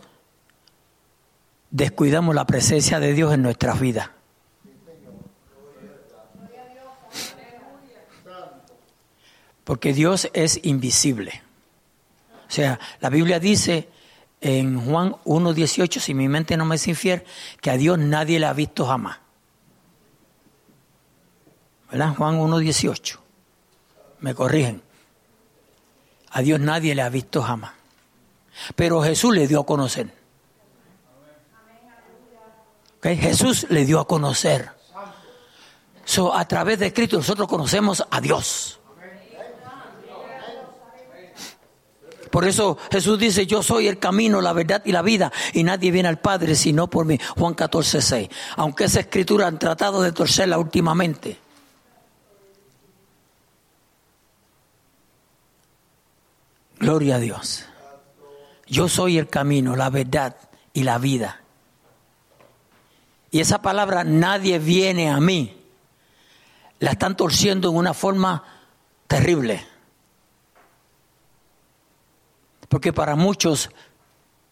descuidamos 1.70 2.34
la 2.34 2.46
presencia 2.46 2.98
de 2.98 3.12
Dios 3.12 3.34
en 3.34 3.42
nuestras 3.42 3.78
vidas. 3.78 4.10
Porque 9.64 9.92
Dios 9.92 10.30
es 10.32 10.60
invisible. 10.64 11.42
Sea, 12.54 12.78
la 13.00 13.10
Biblia 13.10 13.40
dice 13.40 13.88
en 14.40 14.80
Juan 14.80 15.16
1.18, 15.24 15.98
si 15.98 16.14
mi 16.14 16.28
mente 16.28 16.56
no 16.56 16.64
me 16.64 16.76
es 16.76 16.86
infiel, 16.86 17.24
que 17.60 17.70
a 17.70 17.76
Dios 17.76 17.98
nadie 17.98 18.38
le 18.38 18.46
ha 18.46 18.52
visto 18.52 18.86
jamás. 18.86 19.18
¿Verdad? 21.90 22.14
Juan 22.14 22.38
1.18 22.38 23.18
me 24.20 24.36
corrigen. 24.36 24.82
A 26.30 26.42
Dios 26.42 26.60
nadie 26.60 26.94
le 26.94 27.02
ha 27.02 27.08
visto 27.08 27.42
jamás. 27.42 27.72
Pero 28.76 29.02
Jesús 29.02 29.34
le 29.34 29.48
dio 29.48 29.58
a 29.58 29.66
conocer. 29.66 30.14
Jesús 33.02 33.66
le 33.68 33.84
dio 33.84 33.98
a 33.98 34.06
conocer. 34.06 34.70
So, 36.04 36.32
a 36.32 36.46
través 36.46 36.78
de 36.78 36.92
Cristo 36.92 37.16
nosotros 37.16 37.48
conocemos 37.48 38.06
a 38.08 38.20
Dios. 38.20 38.78
Por 42.34 42.48
eso 42.48 42.76
Jesús 42.90 43.16
dice, 43.16 43.46
yo 43.46 43.62
soy 43.62 43.86
el 43.86 44.00
camino, 44.00 44.40
la 44.40 44.52
verdad 44.52 44.82
y 44.84 44.90
la 44.90 45.02
vida, 45.02 45.30
y 45.52 45.62
nadie 45.62 45.92
viene 45.92 46.08
al 46.08 46.18
Padre 46.18 46.56
sino 46.56 46.90
por 46.90 47.06
mí. 47.06 47.16
Juan 47.36 47.54
14, 47.54 48.02
6. 48.02 48.28
Aunque 48.56 48.86
esa 48.86 48.98
escritura 48.98 49.46
han 49.46 49.56
tratado 49.56 50.02
de 50.02 50.10
torcerla 50.10 50.58
últimamente. 50.58 51.38
Gloria 56.80 57.14
a 57.14 57.18
Dios. 57.20 57.66
Yo 58.66 58.88
soy 58.88 59.16
el 59.16 59.28
camino, 59.28 59.76
la 59.76 59.88
verdad 59.90 60.34
y 60.72 60.82
la 60.82 60.98
vida. 60.98 61.40
Y 63.30 63.38
esa 63.38 63.62
palabra, 63.62 64.02
nadie 64.02 64.58
viene 64.58 65.08
a 65.08 65.20
mí, 65.20 65.56
la 66.80 66.90
están 66.90 67.16
torciendo 67.16 67.70
en 67.70 67.76
una 67.76 67.94
forma 67.94 68.42
terrible. 69.06 69.73
Porque 72.74 72.92
para 72.92 73.14
muchos 73.14 73.70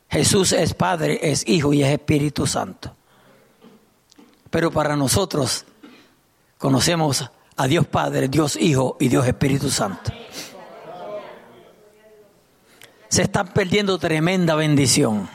Jesús 0.08 0.52
es 0.52 0.74
Padre, 0.74 1.18
es 1.20 1.42
Hijo 1.48 1.72
y 1.72 1.82
es 1.82 1.88
Espíritu 1.88 2.46
Santo. 2.46 2.94
Pero 4.48 4.70
para 4.70 4.94
nosotros 4.94 5.64
conocemos 6.56 7.28
a 7.56 7.66
Dios 7.66 7.84
Padre, 7.88 8.28
Dios 8.28 8.54
Hijo 8.54 8.96
y 9.00 9.08
Dios 9.08 9.26
Espíritu 9.26 9.70
Santo 9.70 10.12
se 13.08 13.22
están 13.22 13.48
perdiendo 13.48 13.98
tremenda 13.98 14.54
bendición. 14.54 15.28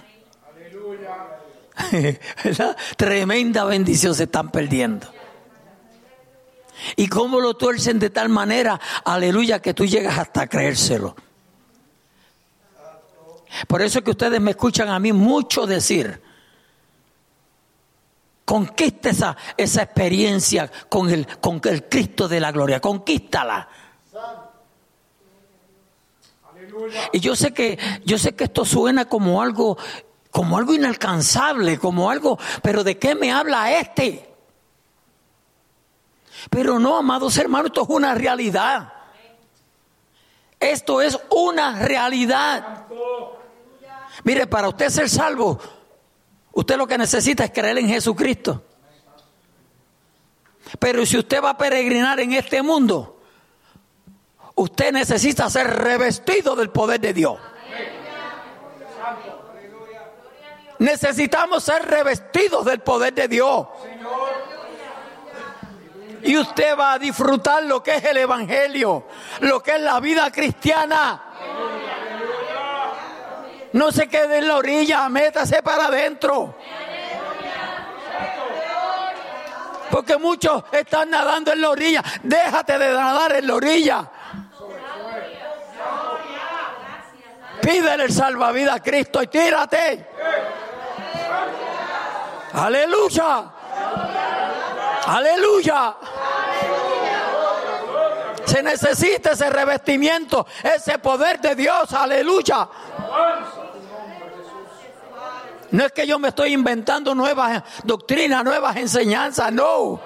Tremenda 2.96 3.66
bendición 3.66 4.16
se 4.16 4.24
están 4.24 4.50
perdiendo. 4.50 5.12
Y 6.96 7.10
cómo 7.10 7.42
lo 7.42 7.58
tuercen 7.58 8.00
de 8.00 8.12
tal 8.12 8.30
manera, 8.30 8.80
aleluya, 9.04 9.62
que 9.62 9.74
tú 9.74 9.86
llegas 9.86 10.18
hasta 10.18 10.48
creérselo. 10.48 11.18
Por 13.68 13.82
eso 13.82 14.00
es 14.00 14.06
que 14.06 14.12
ustedes 14.12 14.41
me 14.41 14.52
escuchan 14.52 14.89
a 14.89 15.00
mí 15.00 15.14
mucho 15.14 15.66
decir, 15.66 16.22
conquista 18.45 19.10
esa, 19.10 19.38
esa 19.58 19.84
experiencia 19.84 20.72
con 20.89 21.10
el, 21.10 21.28
con 21.39 21.60
el 21.66 21.86
Cristo 21.89 22.28
de 22.28 22.39
la 22.39 22.52
gloria, 22.52 22.80
conquístala. 22.80 23.68
Y 27.12 27.20
yo 27.20 27.36
sé 27.36 27.54
que, 27.54 27.78
yo 28.06 28.18
sé 28.18 28.36
que 28.36 28.45
esto 28.45 28.64
suena 28.64 29.06
como 29.06 29.41
algo, 29.41 29.78
como 30.32 30.58
algo 30.58 30.74
inalcanzable, 30.74 31.80
como 31.80 32.10
algo, 32.10 32.38
pero 32.62 32.84
¿de 32.84 32.98
qué 32.98 33.16
me 33.16 33.32
habla 33.32 33.80
este? 33.80 34.30
Pero 36.50 36.80
no, 36.80 36.98
amados 36.98 37.38
hermanos, 37.38 37.68
esto 37.68 37.84
es 37.84 37.89
una 37.89 38.16
realidad. 38.16 38.93
Esto 40.60 41.02
es 41.02 41.20
una 41.30 41.80
realidad. 41.86 42.86
Mire, 44.28 44.46
para 44.46 44.68
usted 44.68 44.90
ser 44.90 45.10
salvo, 45.10 45.58
usted 46.52 46.76
lo 46.76 46.86
que 46.86 46.98
necesita 46.98 47.46
es 47.46 47.52
creer 47.52 47.78
en 47.78 47.88
Jesucristo. 47.88 48.62
Pero 50.80 51.06
si 51.06 51.18
usted 51.18 51.42
va 51.42 51.52
a 51.52 51.58
peregrinar 51.58 52.20
en 52.20 52.34
este 52.34 52.62
mundo, 52.62 53.22
usted 54.56 54.92
necesita 54.92 55.50
ser 55.50 55.68
revestido 55.68 56.58
del 56.58 56.72
poder 56.72 57.00
de 57.00 57.14
Dios. 57.14 57.40
Necesitamos 60.80 61.64
ser 61.64 61.86
revestidos 61.86 62.66
del 62.66 62.82
poder 62.82 63.14
de 63.14 63.30
Dios. 63.30 63.66
Y 66.24 66.38
usted 66.38 66.78
va 66.78 66.92
a 66.92 67.00
disfrutar 67.00 67.64
lo 67.64 67.82
que 67.82 67.96
es 67.96 68.04
el 68.04 68.18
Evangelio, 68.18 69.06
lo 69.40 69.64
que 69.64 69.76
es 69.76 69.80
la 69.80 70.02
vida 70.02 70.30
cristiana. 70.32 71.27
No 73.78 73.92
se 73.92 74.08
quede 74.08 74.40
en 74.40 74.48
la 74.48 74.56
orilla, 74.56 75.08
métase 75.08 75.62
para 75.62 75.86
adentro. 75.86 76.56
Porque 79.92 80.18
muchos 80.18 80.64
están 80.72 81.12
nadando 81.12 81.54
en 81.54 81.62
la 81.62 81.70
orilla. 81.70 82.04
Déjate 82.24 82.80
de 82.80 82.92
nadar 82.92 83.34
en 83.34 83.46
la 83.46 83.54
orilla. 83.54 84.12
Pídele 87.62 88.06
el 88.06 88.12
salvavidas 88.12 88.78
a 88.78 88.82
Cristo 88.82 89.22
y 89.22 89.28
tírate. 89.28 90.08
Aleluya. 92.54 93.52
Aleluya. 95.06 95.96
Se 98.44 98.64
necesita 98.64 99.34
ese 99.34 99.52
revestimiento, 99.52 100.48
ese 100.64 100.98
poder 100.98 101.40
de 101.42 101.54
Dios, 101.54 101.94
aleluya. 101.94 102.68
No 105.72 105.86
es 105.86 105.91
que 105.91 106.07
yo 106.07 106.18
me 106.20 106.30
estoy 106.30 106.53
inventando 106.53 107.13
nuevas 107.13 107.63
doctrinas, 107.84 108.43
nuevas 108.43 108.76
enseñanzas, 108.78 109.51
no. 109.51 109.99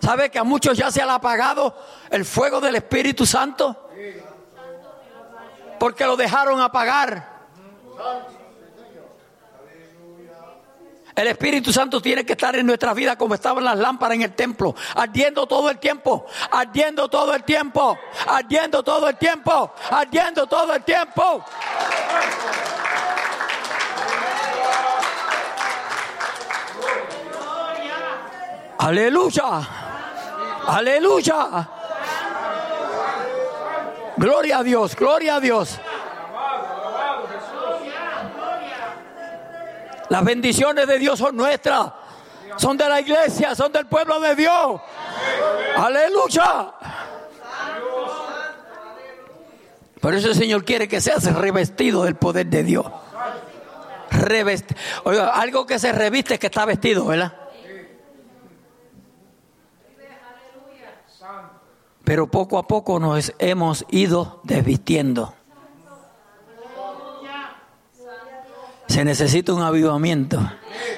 ¿Sabe 0.00 0.30
que 0.30 0.38
a 0.38 0.44
muchos 0.44 0.76
ya 0.76 0.90
se 0.90 1.00
ha 1.00 1.14
apagado 1.14 1.74
el 2.10 2.26
fuego 2.26 2.60
del 2.60 2.76
Espíritu 2.76 3.24
Santo? 3.24 3.90
Porque 5.78 6.04
lo 6.04 6.16
dejaron 6.16 6.60
apagar. 6.60 7.34
El 11.14 11.28
Espíritu 11.28 11.72
Santo 11.72 12.00
tiene 12.00 12.26
que 12.26 12.32
estar 12.32 12.56
en 12.56 12.66
nuestra 12.66 12.92
vida 12.92 13.16
como 13.16 13.34
estaban 13.34 13.62
las 13.62 13.78
lámparas 13.78 14.16
en 14.16 14.22
el 14.22 14.34
templo, 14.34 14.74
ardiendo 14.96 15.46
todo 15.46 15.70
el 15.70 15.78
tiempo, 15.78 16.26
ardiendo 16.50 17.08
todo 17.08 17.34
el 17.34 17.44
tiempo, 17.44 17.96
ardiendo 18.26 18.82
todo 18.82 19.08
el 19.08 19.16
tiempo, 19.16 19.72
ardiendo 19.90 20.46
todo 20.46 20.74
el 20.74 20.82
tiempo. 20.82 21.44
Aleluya, 28.78 29.44
aleluya. 30.66 31.68
Gloria 34.16 34.58
a 34.58 34.62
Dios, 34.62 34.96
gloria 34.96 35.36
a 35.36 35.40
Dios. 35.40 35.80
Las 40.08 40.24
bendiciones 40.24 40.86
de 40.86 40.98
Dios 40.98 41.18
son 41.18 41.36
nuestras. 41.36 41.92
Son 42.56 42.76
de 42.76 42.88
la 42.88 43.00
iglesia, 43.00 43.54
son 43.54 43.72
del 43.72 43.86
pueblo 43.86 44.20
de 44.20 44.34
Dios. 44.34 44.80
Aleluya. 45.76 46.72
Por 50.00 50.14
eso 50.14 50.28
el 50.28 50.34
Señor 50.34 50.64
quiere 50.64 50.86
que 50.86 51.00
seas 51.00 51.24
revestido 51.34 52.04
del 52.04 52.16
poder 52.16 52.46
de 52.46 52.62
Dios. 52.62 52.86
Algo 55.32 55.66
que 55.66 55.78
se 55.78 55.92
reviste 55.92 56.34
es 56.34 56.40
que 56.40 56.46
está 56.46 56.64
vestido, 56.64 57.06
¿verdad? 57.06 57.32
Pero 62.04 62.30
poco 62.30 62.58
a 62.58 62.66
poco 62.66 63.00
nos 63.00 63.32
hemos 63.38 63.86
ido 63.88 64.40
desvistiendo. 64.44 65.34
Se 68.94 69.04
necesita 69.04 69.52
un 69.52 69.60
avivamiento. 69.60 70.38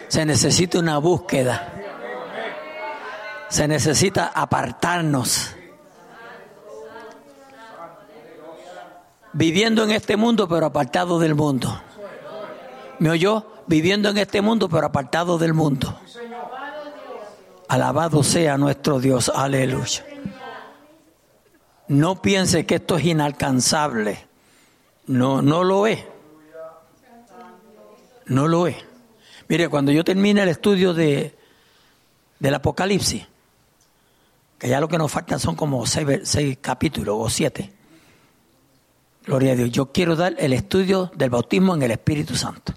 Se 0.09 0.26
necesita 0.26 0.78
una 0.78 0.99
búsqueda. 0.99 1.72
Se 3.49 3.66
necesita 3.66 4.26
apartarnos. 4.34 5.53
Viviendo 9.32 9.82
en 9.82 9.92
este 9.92 10.18
mundo, 10.18 10.47
pero 10.47 10.66
apartado 10.66 11.18
del 11.18 11.34
mundo. 11.34 11.80
¿Me 12.99 13.09
oyó? 13.09 13.47
Viviendo 13.66 14.11
en 14.11 14.18
este 14.18 14.42
mundo, 14.42 14.68
pero 14.68 14.88
apartado 14.88 15.38
del 15.38 15.55
mundo. 15.55 15.99
Alabado 17.66 18.22
sea 18.22 18.59
nuestro 18.59 19.01
Dios. 19.01 19.32
Aleluya. 19.34 20.05
No 21.88 22.20
piense 22.20 22.66
que 22.66 22.74
esto 22.74 22.99
es 22.99 23.07
inalcanzable. 23.07 24.18
No, 25.07 25.40
no 25.40 25.64
lo 25.64 25.86
es. 25.86 26.05
No 28.27 28.49
lo 28.49 28.66
es. 28.66 28.77
Mire, 29.49 29.68
cuando 29.68 29.93
yo 29.93 30.05
termine 30.05 30.43
el 30.43 30.49
estudio 30.49 30.93
de, 30.93 31.37
del 32.39 32.55
Apocalipsis, 32.55 33.27
que 34.59 34.68
ya 34.68 34.81
lo 34.81 34.89
que 34.89 34.99
nos 34.99 35.12
faltan 35.12 35.39
son 35.39 35.55
como 35.55 35.87
seis, 35.87 36.20
seis 36.24 36.59
capítulos 36.61 37.16
o 37.18 37.31
siete. 37.31 37.72
Gloria 39.24 39.53
a 39.53 39.57
Dios. 39.57 39.70
Yo 39.70 39.93
quiero 39.93 40.16
dar 40.16 40.35
el 40.39 40.53
estudio 40.53 41.11
del 41.14 41.31
bautismo 41.31 41.74
en 41.74 41.83
el 41.83 41.91
Espíritu 41.93 42.35
Santo. 42.35 42.74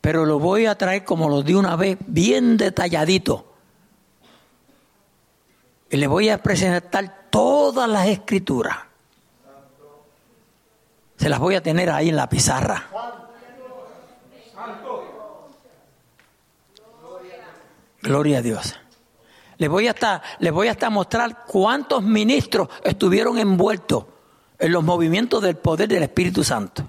Pero 0.00 0.26
lo 0.26 0.38
voy 0.38 0.66
a 0.66 0.76
traer 0.76 1.04
como 1.04 1.30
lo 1.30 1.42
di 1.42 1.54
una 1.54 1.76
vez, 1.76 1.96
bien 2.06 2.58
detalladito. 2.58 3.54
Y 5.88 5.96
le 5.96 6.06
voy 6.06 6.28
a 6.28 6.42
presentar 6.42 7.28
todas 7.30 7.88
las 7.88 8.08
escrituras 8.08 8.76
se 11.16 11.28
las 11.28 11.38
voy 11.38 11.54
a 11.54 11.62
tener 11.62 11.90
ahí 11.90 12.08
en 12.08 12.16
la 12.16 12.28
pizarra. 12.28 12.88
Gloria 18.02 18.38
a 18.38 18.42
Dios. 18.42 18.74
Les 19.56 19.70
voy 19.70 19.88
hasta, 19.88 20.22
les 20.40 20.52
voy 20.52 20.68
mostrar 20.90 21.44
cuántos 21.46 22.02
ministros 22.02 22.68
estuvieron 22.82 23.38
envueltos 23.38 24.04
en 24.58 24.72
los 24.72 24.84
movimientos 24.84 25.42
del 25.42 25.56
poder 25.56 25.88
del 25.88 26.02
Espíritu 26.02 26.44
Santo. 26.44 26.84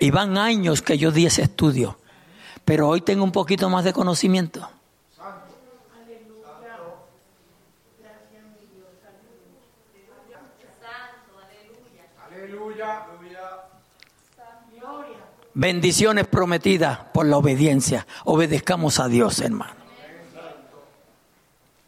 Y 0.00 0.10
van 0.10 0.38
años 0.38 0.82
que 0.82 0.96
yo 0.96 1.10
di 1.10 1.26
ese 1.26 1.42
estudio, 1.42 1.98
pero 2.64 2.88
hoy 2.88 3.00
tengo 3.00 3.24
un 3.24 3.32
poquito 3.32 3.68
más 3.68 3.84
de 3.84 3.92
conocimiento. 3.92 4.68
Bendiciones 15.58 16.28
prometidas 16.28 17.00
por 17.12 17.26
la 17.26 17.36
obediencia. 17.36 18.06
Obedezcamos 18.24 19.00
a 19.00 19.08
Dios, 19.08 19.40
hermano. 19.40 19.74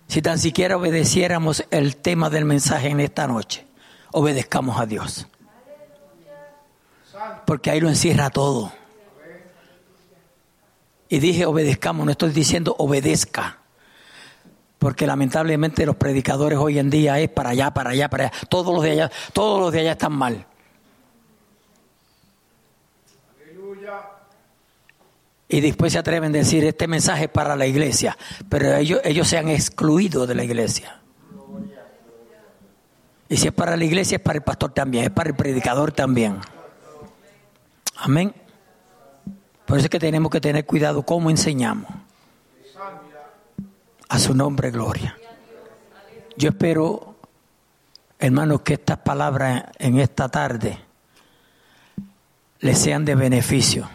Si 0.08 0.20
tan 0.20 0.40
siquiera 0.40 0.76
obedeciéramos 0.76 1.64
el 1.70 1.96
tema 1.96 2.30
del 2.30 2.44
mensaje 2.44 2.88
en 2.88 2.98
esta 2.98 3.28
noche, 3.28 3.64
obedezcamos 4.10 4.80
a 4.80 4.86
Dios. 4.86 5.28
Porque 7.46 7.70
ahí 7.70 7.78
lo 7.78 7.88
encierra 7.88 8.30
todo. 8.30 8.72
Y 11.08 11.20
dije 11.20 11.46
obedezcamos, 11.46 12.04
no 12.04 12.10
estoy 12.10 12.30
diciendo 12.30 12.74
obedezca. 12.76 13.58
Porque 14.78 15.06
lamentablemente 15.06 15.86
los 15.86 15.94
predicadores 15.94 16.58
hoy 16.58 16.80
en 16.80 16.90
día 16.90 17.20
es 17.20 17.28
para 17.28 17.50
allá, 17.50 17.72
para 17.72 17.90
allá, 17.90 18.10
para 18.10 18.24
allá. 18.24 18.32
Todos 18.48 18.74
los 18.74 18.82
de 18.82 18.90
allá, 18.92 19.12
todos 19.32 19.60
los 19.60 19.72
de 19.72 19.80
allá 19.80 19.92
están 19.92 20.12
mal. 20.12 20.44
Y 25.52 25.60
después 25.60 25.92
se 25.92 25.98
atreven 25.98 26.32
a 26.32 26.38
decir 26.38 26.64
este 26.64 26.86
mensaje 26.86 27.28
para 27.28 27.56
la 27.56 27.66
iglesia, 27.66 28.16
pero 28.48 28.76
ellos, 28.76 29.00
ellos 29.02 29.26
se 29.26 29.36
han 29.36 29.48
excluido 29.48 30.24
de 30.24 30.36
la 30.36 30.44
iglesia. 30.44 31.00
Y 33.28 33.36
si 33.36 33.48
es 33.48 33.52
para 33.52 33.76
la 33.76 33.84
iglesia, 33.84 34.16
es 34.16 34.22
para 34.22 34.36
el 34.36 34.44
pastor 34.44 34.72
también, 34.72 35.04
es 35.04 35.10
para 35.10 35.30
el 35.30 35.36
predicador 35.36 35.90
también. 35.90 36.38
Amén. 37.96 38.32
Por 39.66 39.78
eso 39.78 39.86
es 39.86 39.90
que 39.90 39.98
tenemos 39.98 40.30
que 40.30 40.40
tener 40.40 40.64
cuidado 40.64 41.02
cómo 41.02 41.30
enseñamos. 41.30 41.90
A 44.08 44.18
su 44.18 44.34
nombre, 44.34 44.70
gloria. 44.70 45.16
Yo 46.36 46.50
espero, 46.50 47.16
hermanos, 48.20 48.60
que 48.62 48.74
estas 48.74 48.98
palabras 48.98 49.64
en 49.78 49.98
esta 49.98 50.28
tarde 50.28 50.78
les 52.60 52.78
sean 52.78 53.04
de 53.04 53.16
beneficio 53.16 53.88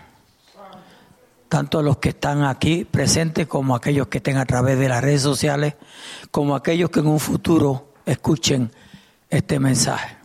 tanto 1.50 1.82
los 1.82 1.98
que 1.98 2.10
están 2.10 2.44
aquí 2.44 2.86
presentes 2.86 3.48
como 3.48 3.76
aquellos 3.76 4.08
que 4.08 4.18
estén 4.18 4.38
a 4.38 4.46
través 4.46 4.78
de 4.80 4.90
las 4.90 5.04
redes 5.04 5.22
sociales, 5.22 5.76
como 6.32 6.56
aquellos 6.56 6.90
que 6.90 7.00
en 7.00 7.08
un 7.08 7.20
futuro 7.20 7.94
escuchen 8.06 8.72
este 9.30 9.60
mensaje. 9.60 10.18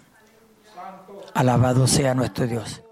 Alabado 1.34 1.86
sea 1.86 2.14
nuestro 2.14 2.46
Dios. 2.46 2.82